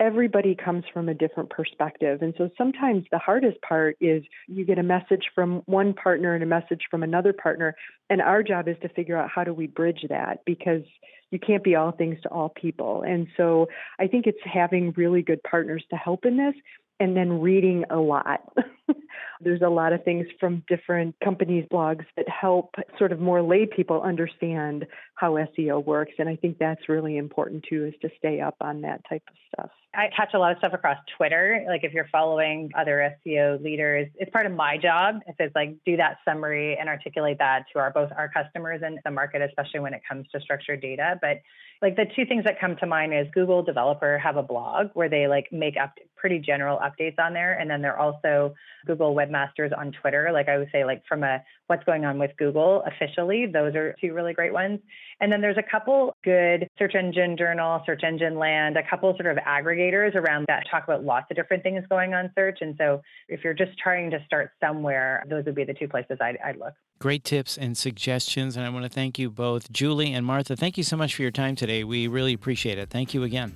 everybody 0.00 0.54
comes 0.54 0.84
from 0.92 1.08
a 1.08 1.14
different 1.14 1.50
perspective. 1.50 2.22
And 2.22 2.34
so 2.38 2.50
sometimes 2.56 3.04
the 3.10 3.18
hardest 3.18 3.60
part 3.62 3.96
is 4.00 4.22
you 4.46 4.64
get 4.64 4.78
a 4.78 4.82
message 4.82 5.24
from 5.34 5.62
one 5.66 5.92
partner 5.92 6.34
and 6.34 6.42
a 6.42 6.46
message 6.46 6.82
from 6.90 7.02
another 7.02 7.32
partner. 7.32 7.74
And 8.08 8.20
our 8.20 8.42
job 8.42 8.68
is 8.68 8.76
to 8.82 8.88
figure 8.88 9.16
out 9.16 9.28
how 9.28 9.44
do 9.44 9.52
we 9.52 9.66
bridge 9.66 10.04
that 10.08 10.44
because 10.46 10.82
you 11.30 11.38
can't 11.38 11.64
be 11.64 11.74
all 11.74 11.92
things 11.92 12.18
to 12.22 12.28
all 12.28 12.48
people. 12.48 13.02
And 13.02 13.26
so 13.36 13.68
I 13.98 14.06
think 14.06 14.26
it's 14.26 14.38
having 14.44 14.92
really 14.96 15.22
good 15.22 15.42
partners 15.42 15.84
to 15.90 15.96
help 15.96 16.24
in 16.24 16.36
this 16.36 16.54
and 17.00 17.16
then 17.16 17.40
reading 17.40 17.84
a 17.90 17.96
lot. 17.96 18.40
There's 19.40 19.62
a 19.62 19.68
lot 19.68 19.92
of 19.92 20.04
things 20.04 20.26
from 20.40 20.62
different 20.68 21.14
companies' 21.22 21.66
blogs 21.72 22.04
that 22.16 22.28
help 22.28 22.74
sort 22.98 23.12
of 23.12 23.20
more 23.20 23.42
lay 23.42 23.66
people 23.66 24.02
understand 24.02 24.86
how 25.14 25.32
SEO 25.32 25.84
works. 25.84 26.12
And 26.18 26.28
I 26.28 26.36
think 26.36 26.58
that's 26.58 26.88
really 26.88 27.16
important 27.16 27.64
too, 27.68 27.86
is 27.86 27.94
to 28.02 28.08
stay 28.18 28.40
up 28.40 28.56
on 28.60 28.82
that 28.82 29.02
type 29.08 29.22
of 29.28 29.34
stuff. 29.52 29.70
I 29.94 30.08
catch 30.14 30.34
a 30.34 30.38
lot 30.38 30.52
of 30.52 30.58
stuff 30.58 30.74
across 30.74 30.98
Twitter. 31.16 31.64
Like 31.66 31.82
if 31.82 31.92
you're 31.92 32.08
following 32.12 32.70
other 32.78 33.16
SEO 33.26 33.62
leaders, 33.62 34.08
it's 34.16 34.30
part 34.30 34.46
of 34.46 34.52
my 34.52 34.76
job. 34.76 35.16
If 35.26 35.36
it's 35.38 35.54
like 35.54 35.76
do 35.84 35.96
that 35.96 36.18
summary 36.24 36.76
and 36.78 36.88
articulate 36.88 37.38
that 37.38 37.64
to 37.72 37.78
our 37.78 37.90
both 37.90 38.10
our 38.16 38.28
customers 38.28 38.82
and 38.84 38.98
the 39.04 39.10
market, 39.10 39.42
especially 39.42 39.80
when 39.80 39.94
it 39.94 40.02
comes 40.08 40.26
to 40.32 40.40
structured 40.40 40.82
data. 40.82 41.18
But 41.20 41.38
like 41.80 41.96
the 41.96 42.04
two 42.14 42.26
things 42.26 42.44
that 42.44 42.60
come 42.60 42.76
to 42.76 42.86
mind 42.86 43.14
is 43.14 43.26
Google 43.32 43.62
developer 43.62 44.18
have 44.18 44.36
a 44.36 44.42
blog 44.42 44.88
where 44.94 45.08
they 45.08 45.26
like 45.26 45.48
make 45.52 45.76
up 45.76 45.94
pretty 46.16 46.38
general 46.38 46.78
updates 46.78 47.18
on 47.18 47.32
there. 47.32 47.58
And 47.58 47.70
then 47.70 47.80
they're 47.80 47.98
also 47.98 48.54
Google 48.86 49.14
webmasters 49.28 49.76
on 49.76 49.92
Twitter. 49.92 50.30
Like 50.32 50.48
I 50.48 50.58
would 50.58 50.68
say, 50.72 50.84
like 50.84 51.02
from 51.08 51.22
a 51.22 51.42
what's 51.66 51.84
going 51.84 52.04
on 52.04 52.18
with 52.18 52.30
Google 52.38 52.82
officially, 52.86 53.46
those 53.46 53.74
are 53.74 53.94
two 54.00 54.14
really 54.14 54.32
great 54.32 54.52
ones. 54.52 54.80
And 55.20 55.32
then 55.32 55.40
there's 55.40 55.58
a 55.58 55.62
couple 55.62 56.16
good 56.24 56.68
search 56.78 56.94
engine 56.94 57.36
journal, 57.36 57.82
search 57.84 58.02
engine 58.04 58.38
land, 58.38 58.76
a 58.76 58.88
couple 58.88 59.14
sort 59.20 59.26
of 59.26 59.42
aggregators 59.44 60.14
around 60.14 60.46
that 60.48 60.64
talk 60.70 60.84
about 60.84 61.04
lots 61.04 61.26
of 61.30 61.36
different 61.36 61.62
things 61.62 61.84
going 61.88 62.14
on 62.14 62.30
search. 62.34 62.58
And 62.60 62.74
so 62.78 63.02
if 63.28 63.44
you're 63.44 63.54
just 63.54 63.76
trying 63.78 64.10
to 64.10 64.18
start 64.24 64.52
somewhere, 64.60 65.24
those 65.28 65.44
would 65.44 65.54
be 65.54 65.64
the 65.64 65.74
two 65.74 65.88
places 65.88 66.18
I'd, 66.20 66.38
I'd 66.44 66.56
look. 66.56 66.74
Great 66.98 67.24
tips 67.24 67.58
and 67.58 67.76
suggestions. 67.76 68.56
And 68.56 68.64
I 68.64 68.70
want 68.70 68.84
to 68.84 68.90
thank 68.90 69.18
you 69.18 69.30
both, 69.30 69.70
Julie 69.72 70.12
and 70.12 70.24
Martha. 70.24 70.56
Thank 70.56 70.78
you 70.78 70.84
so 70.84 70.96
much 70.96 71.14
for 71.14 71.22
your 71.22 71.30
time 71.30 71.54
today. 71.56 71.84
We 71.84 72.08
really 72.08 72.32
appreciate 72.32 72.78
it. 72.78 72.90
Thank 72.90 73.14
you 73.14 73.22
again. 73.22 73.54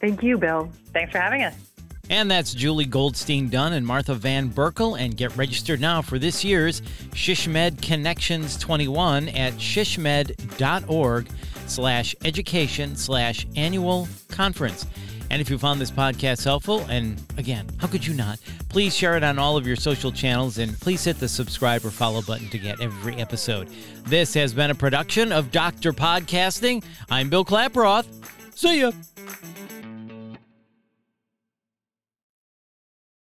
Thank 0.00 0.22
you, 0.22 0.36
Bill. 0.36 0.70
Thanks 0.92 1.12
for 1.12 1.18
having 1.18 1.42
us. 1.42 1.73
And 2.10 2.30
that's 2.30 2.52
Julie 2.54 2.84
Goldstein 2.84 3.48
Dunn 3.48 3.72
and 3.72 3.86
Martha 3.86 4.14
Van 4.14 4.50
Berkel. 4.50 4.98
And 4.98 5.16
get 5.16 5.36
registered 5.36 5.80
now 5.80 6.02
for 6.02 6.18
this 6.18 6.44
year's 6.44 6.80
Shishmed 7.12 7.80
Connections 7.82 8.58
21 8.58 9.30
at 9.30 9.54
shsmd.org 9.54 11.28
slash 11.66 12.14
education 12.24 12.94
slash 12.96 13.46
annual 13.56 14.06
conference. 14.28 14.86
And 15.30 15.40
if 15.40 15.50
you 15.50 15.58
found 15.58 15.80
this 15.80 15.90
podcast 15.90 16.44
helpful, 16.44 16.80
and 16.88 17.20
again, 17.38 17.66
how 17.78 17.86
could 17.86 18.06
you 18.06 18.14
not? 18.14 18.38
Please 18.68 18.94
share 18.94 19.16
it 19.16 19.24
on 19.24 19.38
all 19.38 19.56
of 19.56 19.66
your 19.66 19.76
social 19.76 20.12
channels 20.12 20.58
and 20.58 20.78
please 20.80 21.02
hit 21.02 21.18
the 21.18 21.28
subscribe 21.28 21.84
or 21.84 21.90
follow 21.90 22.22
button 22.22 22.48
to 22.50 22.58
get 22.58 22.80
every 22.80 23.16
episode. 23.16 23.68
This 24.04 24.34
has 24.34 24.52
been 24.52 24.70
a 24.70 24.74
production 24.74 25.32
of 25.32 25.50
Dr. 25.50 25.92
Podcasting. 25.92 26.84
I'm 27.10 27.30
Bill 27.30 27.44
Klaproth. 27.44 28.06
See 28.54 28.80
ya. 28.80 28.92